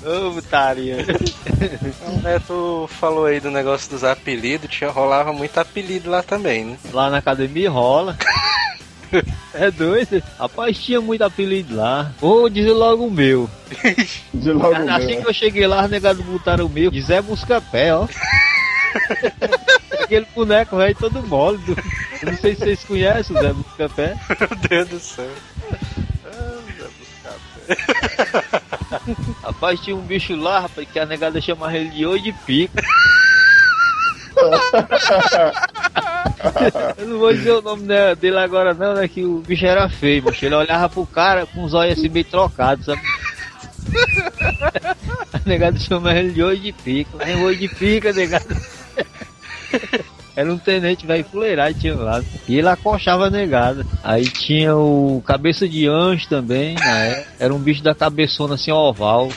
[0.29, 0.97] Ô, putaria.
[2.05, 6.77] O Neto falou aí do negócio dos apelidos, tinha, rolava muito apelido lá também, né?
[6.91, 8.15] Lá na academia rola.
[9.53, 10.23] É doido?
[10.39, 12.11] Rapaz, tinha muito apelido lá.
[12.19, 13.47] Vou dizer logo o meu.
[14.33, 15.21] De logo assim mesmo.
[15.21, 16.89] que eu cheguei lá, os negados botaram o meu.
[16.89, 18.07] De Zé Busca-Pé, ó.
[20.03, 21.57] Aquele boneco velho todo mole.
[21.59, 21.77] do-
[22.21, 24.15] Eu não sei se vocês conhecem o Zé Busca-Pé.
[24.39, 25.29] Meu Deus do céu.
[29.43, 32.83] Rapaz, tinha um bicho lá, rapaz, que a negada chamava ele de oi de pica.
[36.97, 39.07] Eu não vou dizer o nome né, dele agora não, né?
[39.07, 42.25] Que o bicho era feio, mas ele olhava pro cara com os olhos assim meio
[42.25, 43.01] trocados, sabe?
[45.33, 47.11] A negada chamava ele de oi de pica.
[47.19, 48.45] Aí oi de pica, negada.
[50.35, 52.23] Era um tenente velho fuleirado tinha lá.
[52.47, 53.85] E ele acochava a negada.
[54.03, 57.23] Aí tinha o cabeça de anjo também, né?
[57.39, 59.29] Era um bicho da cabeçona assim oval.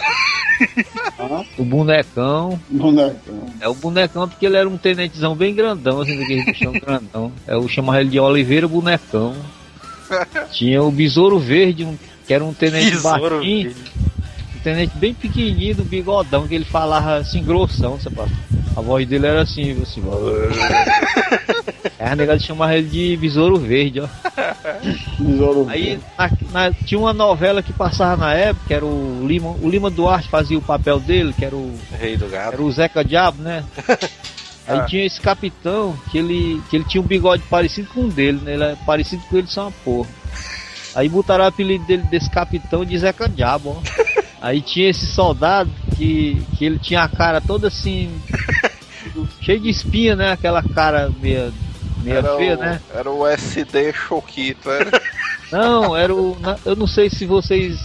[1.59, 2.59] O bonecão.
[2.71, 3.47] Bonecão.
[3.61, 7.31] É o bonecão porque ele era um tenentezão bem grandão, assim, daquele bichão grandão.
[7.47, 9.35] É, Eu chamava ele de Oliveira Bonecão.
[10.53, 13.65] Tinha o Besouro Verde, um- que era um tenente Besouro baixinho.
[13.75, 13.93] Verde.
[14.67, 18.33] Um tenente bem pequenininho, do bigodão, que ele falava assim, grossão, você passa.
[18.77, 20.03] A voz dele era assim, assim.
[22.01, 24.09] Aí a negada chamava ele de Besouro Verde, ó.
[25.21, 29.51] Besouro Aí na- na- tinha uma novela que passava na época, que era o Lima,
[29.63, 32.55] o Lima Duarte fazia o papel dele, que era o Rei do gado.
[32.55, 33.63] era o Zeca Diabo, né?
[34.67, 34.85] Aí Ah.
[34.85, 38.55] tinha esse capitão que ele, que ele tinha um bigode parecido com o dele, né?
[38.55, 40.09] Ele é parecido com ele, só uma porra.
[40.97, 44.06] Aí botaram o apelido dele desse capitão de Zeca Diabo, ó.
[44.41, 48.11] Aí tinha esse soldado que, que ele tinha a cara toda assim,
[49.41, 50.33] cheia de espinha, né?
[50.33, 51.53] Aquela cara meia,
[52.03, 52.81] meia Era feia, o, né?
[52.95, 55.01] era o SD Choquito, era.
[55.51, 56.37] Não, era o.
[56.41, 57.79] na- Eu não sei se vocês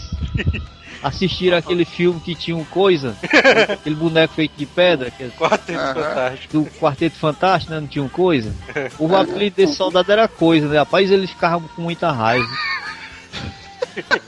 [1.04, 3.16] assistiram aquele filme que tinha um coisa,
[3.72, 5.80] aquele boneco feito de pedra, que é Quarteto.
[5.80, 6.54] Fantástico.
[6.60, 7.80] do Quarteto Fantástico, né?
[7.80, 8.52] Não tinha um coisa.
[8.98, 10.80] O apelido desse soldado era coisa, né?
[10.80, 12.48] Rapaz, ele ficava com muita raiva.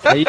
[0.06, 0.26] Aí,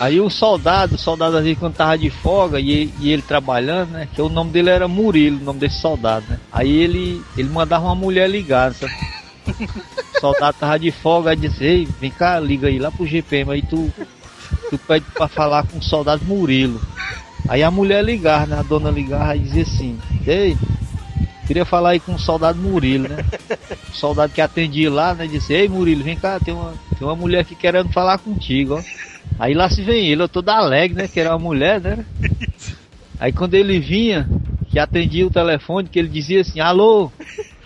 [0.00, 4.08] aí o soldado, o soldado vezes quando tava de folga e, e ele trabalhando, né?
[4.12, 6.38] Que o nome dele era Murilo, o nome desse soldado, né?
[6.52, 8.92] Aí ele, ele mandava uma mulher ligar, sabe?
[10.16, 13.52] O soldado tava de folga e disse, ei, vem cá, liga aí lá pro GPM,
[13.52, 13.92] aí tu,
[14.70, 16.80] tu pede pra falar com o soldado Murilo.
[17.48, 18.58] Aí a mulher ligava, né?
[18.58, 20.56] A dona ligava e dizia assim, ei,
[21.46, 23.24] queria falar aí com o soldado Murilo, né?
[23.90, 25.26] O soldado que atendia lá, né?
[25.26, 29.13] Disse, ei Murilo, vem cá, tem uma, tem uma mulher aqui querendo falar contigo, ó.
[29.38, 31.08] Aí lá se vem ele, eu todo alegre, né?
[31.08, 32.04] Que era uma mulher, né?
[33.18, 34.28] Aí quando ele vinha,
[34.70, 37.10] que atendia o telefone, que ele dizia assim, alô,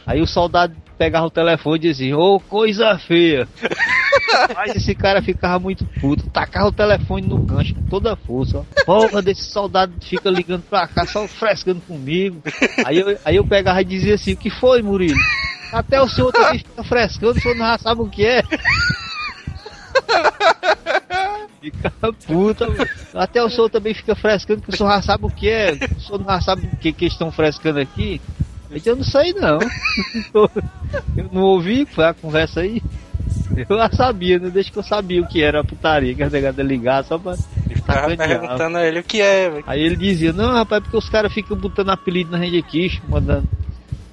[0.07, 3.49] aí o soldado pegava o telefone e dizia, ô coisa feia.
[4.55, 8.65] Mas esse cara ficava muito puto, tacava o telefone no gancho com toda a força.
[8.85, 12.43] Porra, desse soldado fica ligando pra cá, só frescando comigo.
[12.85, 15.19] Aí eu, aí eu pegava e dizia assim, o que foi, Murilo?
[15.73, 18.43] Até o senhor também fica frescando, o senhor não já sabe o que é.
[21.61, 21.91] Fica
[22.27, 22.67] puta.
[23.15, 25.73] Até o senhor também fica frescando, que o senhor já sabe o que é.
[25.73, 28.21] O senhor não já sabe o que, que eles estão frescando aqui.
[28.85, 29.59] Eu não sei não.
[31.17, 32.83] Eu não ouvi, foi a conversa aí.
[33.57, 34.51] Eu já sabia, né?
[34.51, 37.37] Desde que eu sabia o que era a putaria, que a negada ligar só pra.
[37.37, 39.65] Ficava perguntando a ele o que é, velho.
[39.67, 43.49] Aí ele dizia, não, rapaz, porque os caras ficam botando apelido na gente aqui, mandando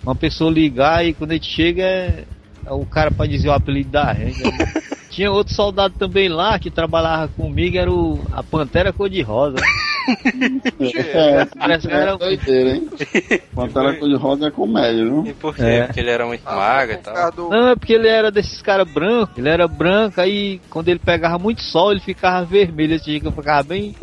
[0.04, 2.24] uma pessoa ligar e quando a gente chega é,
[2.66, 4.42] é o cara pra dizer o apelido da gente.
[5.16, 9.56] Tinha outro soldado também lá que trabalhava comigo, era o, a Pantera Cor-de-Rosa.
[10.80, 12.90] É, Parece que é era- doideira, hein?
[13.56, 15.26] Pantera cor-de-rosa é comédia, viu?
[15.26, 15.64] E por quê?
[15.64, 15.84] É.
[15.86, 17.32] Porque ele era muito Ah, magro e tal.
[17.32, 21.00] do- Não, é porque ele era desses caras brancos, ele era branco, aí quando ele
[21.00, 23.96] pegava muito sol, ele ficava vermelho, esse dia que eu ficava bem,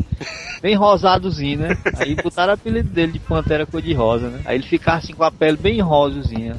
[0.61, 1.77] bem rosadozinho, né?
[1.97, 4.41] Aí botaram o apelido dele de Pantera Cor-de-Rosa, né?
[4.45, 6.55] Aí ele ficava assim com a pele bem rosazinha.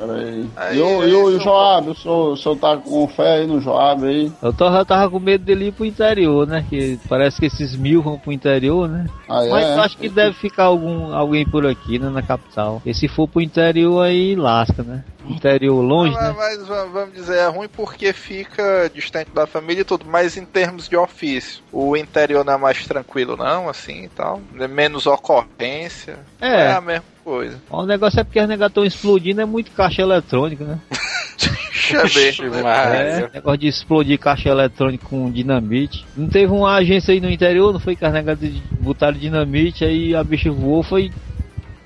[0.00, 0.48] Peraí.
[0.56, 3.46] Aí, E o, e o, é Joab, o senhor, o senhor tá com fé aí
[3.46, 4.32] no Joab aí?
[4.42, 6.64] Eu tava, tava com medo dele ir pro interior, né?
[6.70, 9.06] Que parece que esses mil vão pro interior, né?
[9.28, 9.50] Ah, é?
[9.50, 12.08] Mas eu acho que deve ficar algum, alguém por aqui, né?
[12.08, 12.80] Na capital.
[12.86, 15.04] E se for pro interior aí, lasca, né?
[15.28, 16.34] Interior longe, Mas, né?
[16.36, 20.44] mas va- vamos dizer, é ruim porque fica distante da família e tudo, mas em
[20.44, 25.06] termos de ofício, o interior não é mais tranquilo não, assim e tal, é menos
[25.06, 27.60] ocorrência, é, É, a mesma coisa.
[27.70, 30.78] o negócio é porque as negas estão explodindo, é muito caixa eletrônica, né?
[32.14, 33.20] Besta, né?
[33.20, 36.04] É, negócio de explodir caixa eletrônica com dinamite.
[36.16, 40.22] Não teve uma agência aí no interior, não foi carregado de botaram dinamite, aí a
[40.22, 41.10] bicha voou, foi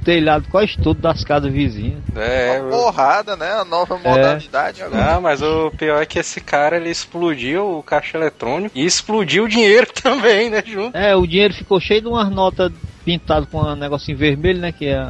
[0.04, 2.00] telhado quase todo das casas vizinhas.
[2.14, 3.50] É, Uma porrada, né?
[3.52, 5.14] A nova modalidade agora.
[5.14, 9.44] Não, mas o pior é que esse cara ele explodiu o caixa eletrônico e explodiu
[9.44, 10.62] o dinheiro também, né?
[10.64, 10.96] Junto.
[10.96, 12.70] É, o dinheiro ficou cheio de umas notas
[13.04, 14.72] pintadas com um negocinho vermelho, né?
[14.72, 15.06] Que é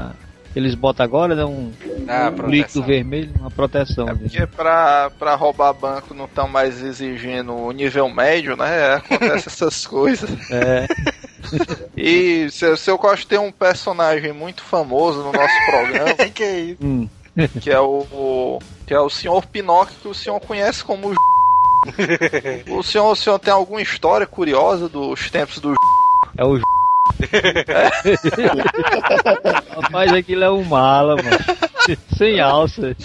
[0.55, 1.45] eles botam agora, né?
[1.45, 1.73] Um,
[2.07, 4.09] Ah, um líquido vermelho, uma proteção.
[4.09, 8.95] É porque pra, pra roubar banco não estão mais exigindo o nível médio, né?
[8.95, 10.31] Acontece essas coisas.
[10.51, 10.87] É,
[11.97, 16.43] E se, se eu gosto de ter um personagem muito famoso no nosso programa, que
[16.43, 16.79] é isso?
[16.85, 17.09] hum.
[17.61, 21.15] que é o, o- que é o senhor Pinóquio, que o senhor conhece como o
[22.79, 25.75] o senhor, o senhor tem alguma história curiosa dos tempos do
[26.37, 26.59] É o.
[29.83, 31.29] Rapaz, aquilo é um mala, mano.
[32.17, 32.97] Sem alça.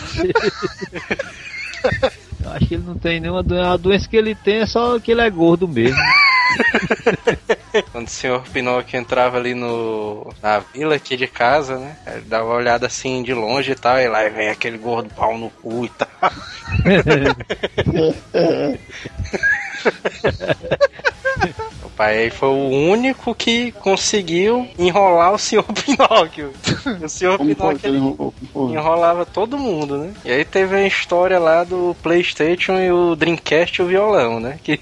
[2.52, 3.72] Acho que ele não tem nenhuma doença.
[3.72, 5.98] A doença que ele tem é só que ele é gordo mesmo.
[7.92, 11.96] Quando o senhor Pinóquio entrava ali no na vila aqui de casa, né?
[12.08, 15.38] Ele dava uma olhada assim de longe e tal, e lá vem aquele gordo pau
[15.38, 16.08] no cu e tal.
[21.84, 26.54] o pai aí foi o único que conseguiu enrolar o senhor Pinóquio.
[27.04, 28.34] O senhor Como Pinóquio que ele enrolou?
[28.56, 30.14] Enrolava todo mundo, né?
[30.24, 34.58] E aí teve a história lá do Playstation e o Dreamcast e o violão, né?
[34.64, 34.80] Que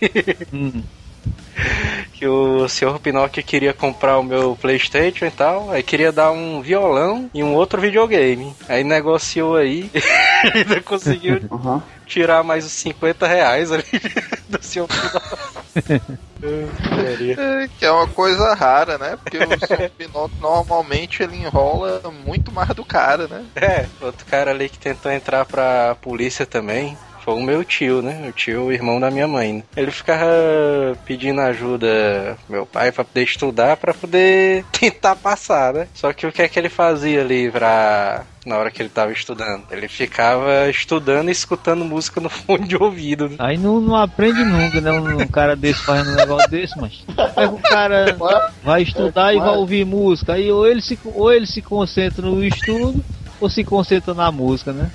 [0.54, 0.84] Hum.
[2.18, 6.62] Que o senhor Pinóquio queria comprar o meu Playstation e tal, aí queria dar um
[6.62, 8.56] violão e um outro videogame.
[8.68, 11.84] Aí negociou aí e ainda conseguiu Aham.
[12.08, 13.84] tirar mais os 50 reais ali
[14.50, 16.18] do senhor Pinóquio.
[17.38, 19.18] É, que é uma coisa rara, né?
[19.18, 23.46] Porque o senhor Pinóquio normalmente ele enrola muito mais do cara, né?
[23.56, 26.98] É, outro cara ali que tentou entrar pra polícia também.
[27.28, 28.30] Foi o meu tio, né?
[28.30, 29.56] O tio, o irmão da minha mãe.
[29.56, 29.64] né?
[29.76, 30.26] Ele ficava
[31.04, 35.90] pedindo ajuda meu pai pra poder estudar, pra poder tentar passar, né?
[35.94, 39.12] Só que o que é que ele fazia ali pra na hora que ele tava
[39.12, 39.64] estudando?
[39.70, 43.28] Ele ficava estudando e escutando música no fone de ouvido.
[43.28, 43.36] né?
[43.40, 44.90] Aí não, não aprende nunca, né?
[44.94, 47.04] Um, um cara desse fazendo um negócio desse, mas.
[47.36, 48.18] Pega o cara
[48.64, 50.32] vai estudar e vai ouvir música.
[50.32, 53.04] Aí ou ele se, ou ele se concentra no estudo
[53.42, 54.90] ou se concentra na música, né?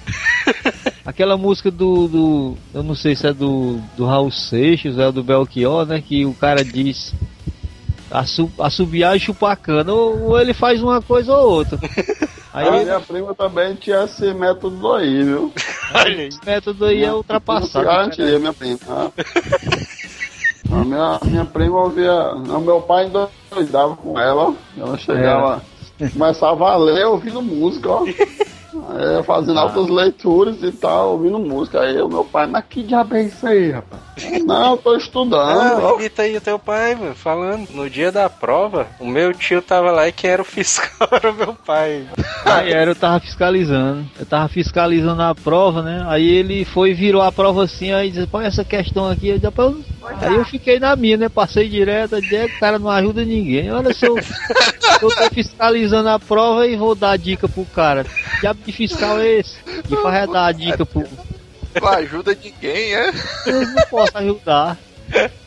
[1.05, 2.57] Aquela música do, do.
[2.73, 6.01] Eu não sei se é do, do Raul Seixas, é do Belchior, né?
[6.01, 7.13] Que o cara diz.
[8.11, 9.93] Assu, assobiar e chupar cana.
[9.93, 11.79] Ou, ou ele faz uma coisa ou outra.
[12.55, 15.51] Aí A minha prima também tinha esse método aí, viu?
[16.29, 17.87] esse método aí é ultrapassado.
[17.87, 18.79] Garantia, minha prima.
[18.87, 19.11] Ah.
[20.71, 22.13] A minha, minha prima ouvia.
[22.35, 23.11] O meu pai
[23.51, 24.55] endoidava com ela.
[24.77, 25.63] Ela chegava.
[26.13, 28.05] Começava a ler ouvindo música, ó.
[28.75, 31.81] Aí, fazendo altas leituras e tal, ouvindo música.
[31.81, 34.03] Aí o meu pai, mas que diabo é isso aí, rapaz?
[34.45, 35.35] Não, eu tô estudando.
[35.37, 35.99] Ah, ó.
[35.99, 37.69] imita aí o teu pai, mano, falando.
[37.71, 41.31] No dia da prova, o meu tio tava lá e quem era o fiscal era
[41.31, 42.07] o meu pai.
[42.45, 44.05] Aí era, eu tava fiscalizando.
[44.19, 46.05] Eu tava fiscalizando a prova, né?
[46.09, 49.39] Aí ele foi e virou a prova assim, aí disse, pô, essa questão aqui, eu,
[49.39, 49.75] disse, "Pô,
[50.21, 51.29] aí eu fiquei na minha, né?
[51.29, 53.71] Passei direto, aí o cara não ajuda ninguém.
[53.71, 54.17] Olha se eu,
[55.01, 58.05] eu tô fiscalizando a prova e vou dar dica pro cara.
[58.41, 59.57] Que de fiscal é esse?
[59.87, 61.05] Que faz é dar a dica pro.
[61.81, 63.11] Não ajuda ninguém, é?
[63.47, 64.79] Eu não posso ajudar.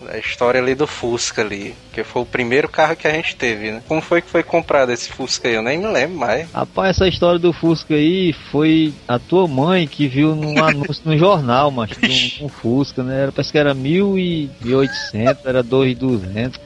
[0.08, 3.72] A história ali do Fusca ali, que foi o primeiro carro que a gente teve,
[3.72, 3.82] né?
[3.88, 5.56] Como foi que foi comprado esse Fusca aí?
[5.56, 6.52] Eu nem me lembro mais.
[6.52, 11.18] Rapaz, essa história do Fusca aí foi a tua mãe que viu num anúncio no
[11.18, 13.24] jornal, mas de um, um Fusca, né?
[13.24, 16.60] Era, parece que era 1.800, era 2.200.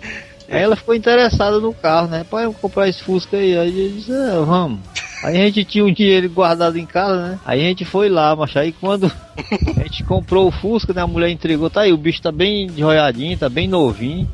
[0.52, 2.26] Aí ela ficou interessada no carro, né?
[2.30, 3.58] Pai, eu vou comprar esse Fusca aí.
[3.58, 4.80] Aí eu disse, é, vamos.
[5.24, 7.39] Aí a gente tinha um dinheiro guardado em casa, né?
[7.45, 9.05] Aí a gente foi lá, mas aí quando
[9.78, 11.01] a gente comprou o Fusca, né?
[11.01, 14.28] A mulher entregou, tá aí, o bicho tá bem joiadinho, tá bem novinho.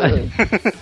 [0.00, 0.30] Aí,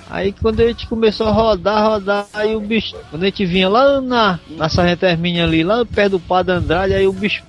[0.09, 3.69] aí quando a gente começou a rodar, rodar, aí o bicho, quando a gente vinha
[3.69, 7.43] lá na, na Sargento Hermínio ali, lá perto do Padre Andrade, aí o bicho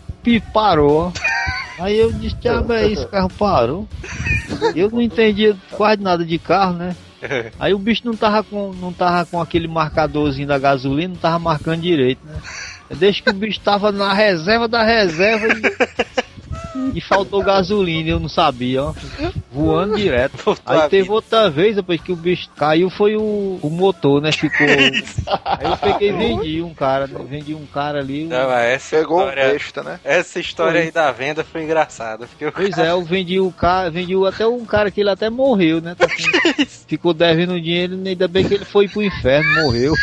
[0.54, 1.12] parou.
[1.80, 3.88] Aí eu disse, diabo é isso, o carro parou.
[4.76, 6.96] Eu não entendia quase nada de carro, né?
[7.60, 11.40] Aí o bicho não tava com, não tava com aquele marcadorzinho da gasolina, não tava
[11.40, 12.40] marcando direito, né?
[12.90, 15.62] Desde que o bicho tava na reserva da reserva e,
[16.94, 18.94] e faltou gasolina, eu não sabia, ó.
[19.52, 20.38] Voando direto.
[20.44, 24.32] Voltou Aí teve outra vez, depois que o bicho caiu, foi o, o motor, né?
[24.32, 24.66] Ficou.
[25.46, 27.20] Aí eu peguei e vendi um cara, né?
[27.28, 28.26] Vendi um cara ali.
[28.26, 30.00] Não, mas essa Pegou um história, besta, né?
[30.04, 32.28] essa história aí da venda foi engraçada.
[32.28, 35.30] Porque o Pois é, eu vendi o cara, vendi até um cara que ele até
[35.30, 35.96] morreu, né?
[36.02, 39.94] Tá com- ficou devendo dinheiro, ainda bem que ele foi pro inferno, morreu.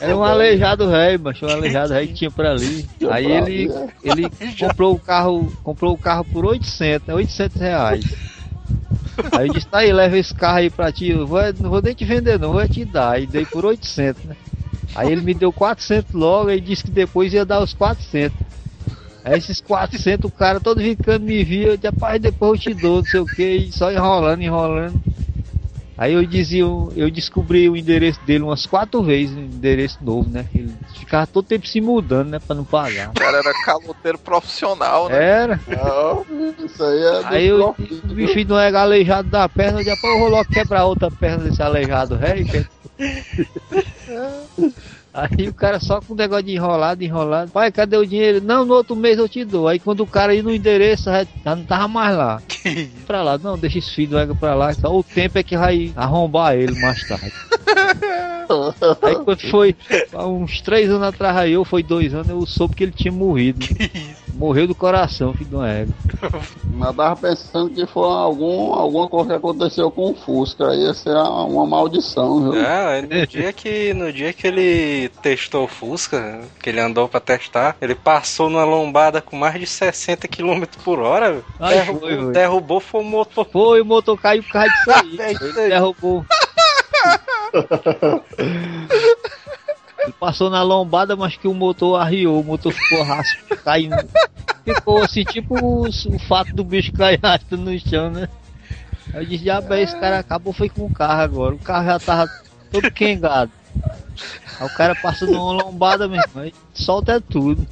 [0.00, 2.84] Era um aleijado velho, macho, um aleijado velho que tinha por ali.
[3.10, 3.70] Aí ele,
[4.02, 8.04] ele comprou o carro, comprou o carro por 800, né, 800 reais.
[9.32, 11.82] Aí eu disse, tá aí, leva esse carro aí pra ti, eu vou, não vou
[11.82, 13.12] nem te vender não, vou te dar.
[13.12, 14.36] Aí dei por 800, né.
[14.94, 18.36] Aí ele me deu 400 logo e disse que depois ia dar os 400.
[19.24, 23.04] Aí esses 400, o cara todo vincando me via, rapaz, depois eu te dou, não
[23.04, 25.00] sei o que, só enrolando, enrolando.
[25.98, 30.46] Aí eu dizia, eu descobri o endereço dele umas quatro vezes, um endereço novo, né?
[30.54, 32.38] Ele ficava todo tempo se mudando, né?
[32.38, 33.10] Pra não pagar.
[33.10, 35.24] O cara era caloteiro profissional, né?
[35.24, 35.60] Era.
[35.66, 36.24] Não,
[36.64, 40.20] isso aí é Aí eu, o bicho não é aleijado da perna, disse, pô, eu
[40.20, 42.46] vou logo quebrar outra perna desse aleijado, velho.
[45.18, 47.50] Aí o cara só com o negócio de enrolado, enrolado.
[47.50, 48.40] Pai, cadê o dinheiro?
[48.40, 49.66] Não, no outro mês eu te dou.
[49.66, 51.10] Aí quando o cara ia no endereço,
[51.44, 52.40] já não tava mais lá.
[53.04, 54.72] pra lá, não, deixa esse filho do ego pra lá.
[54.72, 57.32] Só o tempo é que vai arrombar ele mais tarde.
[59.02, 59.76] Aí quando foi
[60.14, 63.66] uns três anos atrás aí, ou foi dois anos, eu soube que ele tinha morrido.
[64.38, 65.94] Morreu do coração, filho de uma égua.
[66.72, 70.72] Mas tava pensando que foi algum, alguma coisa que aconteceu com o Fusca.
[70.76, 72.62] Ia ser uma maldição, viu?
[72.64, 77.18] Ah, no dia que no dia que ele testou o Fusca, que ele andou pra
[77.18, 81.32] testar, ele passou numa lombada com mais de 60 km por hora.
[81.32, 81.44] velho.
[81.58, 82.32] Ai, Derrubou, foi, foi.
[82.32, 83.44] derrubou foi o motor.
[83.50, 85.18] Foi, o motor caiu por causa disso aí.
[85.20, 85.68] É isso Ele aí.
[85.70, 86.24] derrubou.
[90.12, 93.96] Passou na lombada, mas que o motor arriou, o motor ficou raspo, caindo.
[94.64, 97.20] Ficou assim, tipo o, o fato do bicho cair
[97.52, 98.28] no chão, né?
[99.14, 101.54] Aí eu disse, já bem, esse cara acabou foi com o carro agora.
[101.54, 102.30] O carro já tava
[102.70, 103.50] todo quengado.
[104.60, 107.66] Aí o cara passa numa lombada mesmo, aí solta é tudo.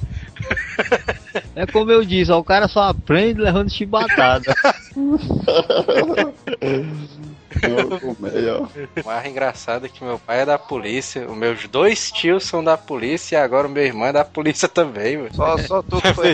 [1.55, 4.55] É como eu disse, ó, o cara só aprende levando chibatada.
[7.61, 8.63] Comei, ó.
[9.01, 12.63] O mais engraçado é que meu pai é da polícia, os meus dois tios são
[12.63, 15.33] da polícia e agora o meu irmão é da polícia também, velho.
[15.33, 16.33] Só, só tu que foi.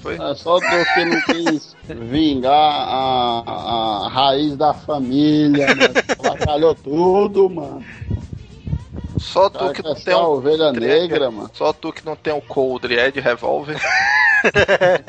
[0.00, 0.14] Foi.
[0.14, 5.88] É só tu que não quis vingar a, a raiz da família, né?
[6.18, 7.84] Avacalhou tudo, mano.
[9.20, 10.24] Só tu que não tem um.
[10.24, 11.50] ovelha negra, mano.
[11.52, 13.78] Só tu que não tem um coldre é de revólver.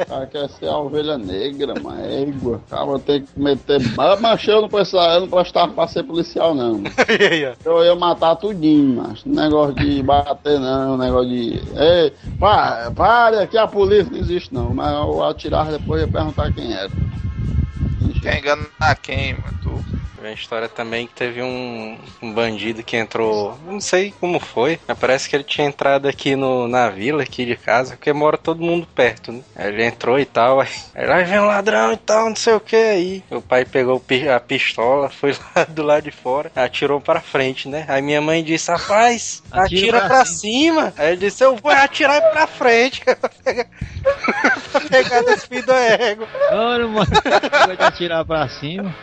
[0.08, 2.04] Cara quer ser a ovelha negra, mano.
[2.04, 2.62] É égua.
[2.70, 3.80] Cara tem que meter.
[3.96, 6.84] Mas, eu não precisava, eu não gostava pra ser policial, não.
[7.64, 11.62] Eu ia matar tudinho, mas negócio de bater não, negócio de.
[11.78, 16.52] Ei, pá, pare, aqui a polícia não existe não, mas eu atirava depois ia perguntar
[16.54, 16.90] quem era.
[18.22, 19.58] Quer enganar quem, mano?
[19.64, 20.01] Tu.
[20.22, 24.80] Tem uma história também que teve um, um bandido que entrou, não sei como foi,
[24.88, 28.38] mas parece que ele tinha entrado aqui no, na vila aqui de casa, porque mora
[28.38, 29.42] todo mundo perto, né?
[29.56, 32.54] Aí ele entrou e tal, aí, aí lá vem um ladrão e tal, não sei
[32.54, 33.24] o que aí.
[33.32, 34.00] O pai pegou
[34.32, 37.84] a pistola, foi lá do lado de fora, atirou para frente, né?
[37.88, 40.94] Aí minha mãe disse, rapaz, Atira atira, pra pra, cima.
[40.98, 43.18] Aí ele disse, eu vou atirar pra frente, pra
[44.88, 46.28] pegar, desse filho do ego.
[46.52, 47.08] Ora, mano,
[47.66, 48.96] vai atirar pra cima.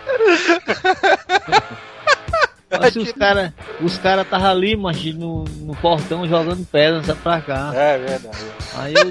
[2.93, 7.73] Se os caras os cara tava ali, mas no, no portão jogando pedra pra cá.
[7.75, 8.37] É verdade.
[8.75, 9.11] Aí eu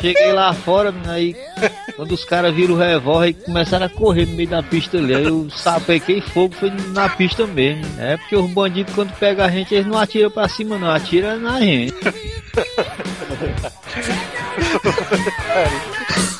[0.00, 1.36] cheguei lá fora, aí
[1.96, 5.14] quando os caras viram o revólver e começaram a correr no meio da pista ali,
[5.14, 7.84] aí eu sapequei fogo, foi na pista mesmo.
[7.98, 11.38] É porque os bandidos quando pegam a gente, eles não atiram pra cima não, atiram
[11.38, 11.94] na gente.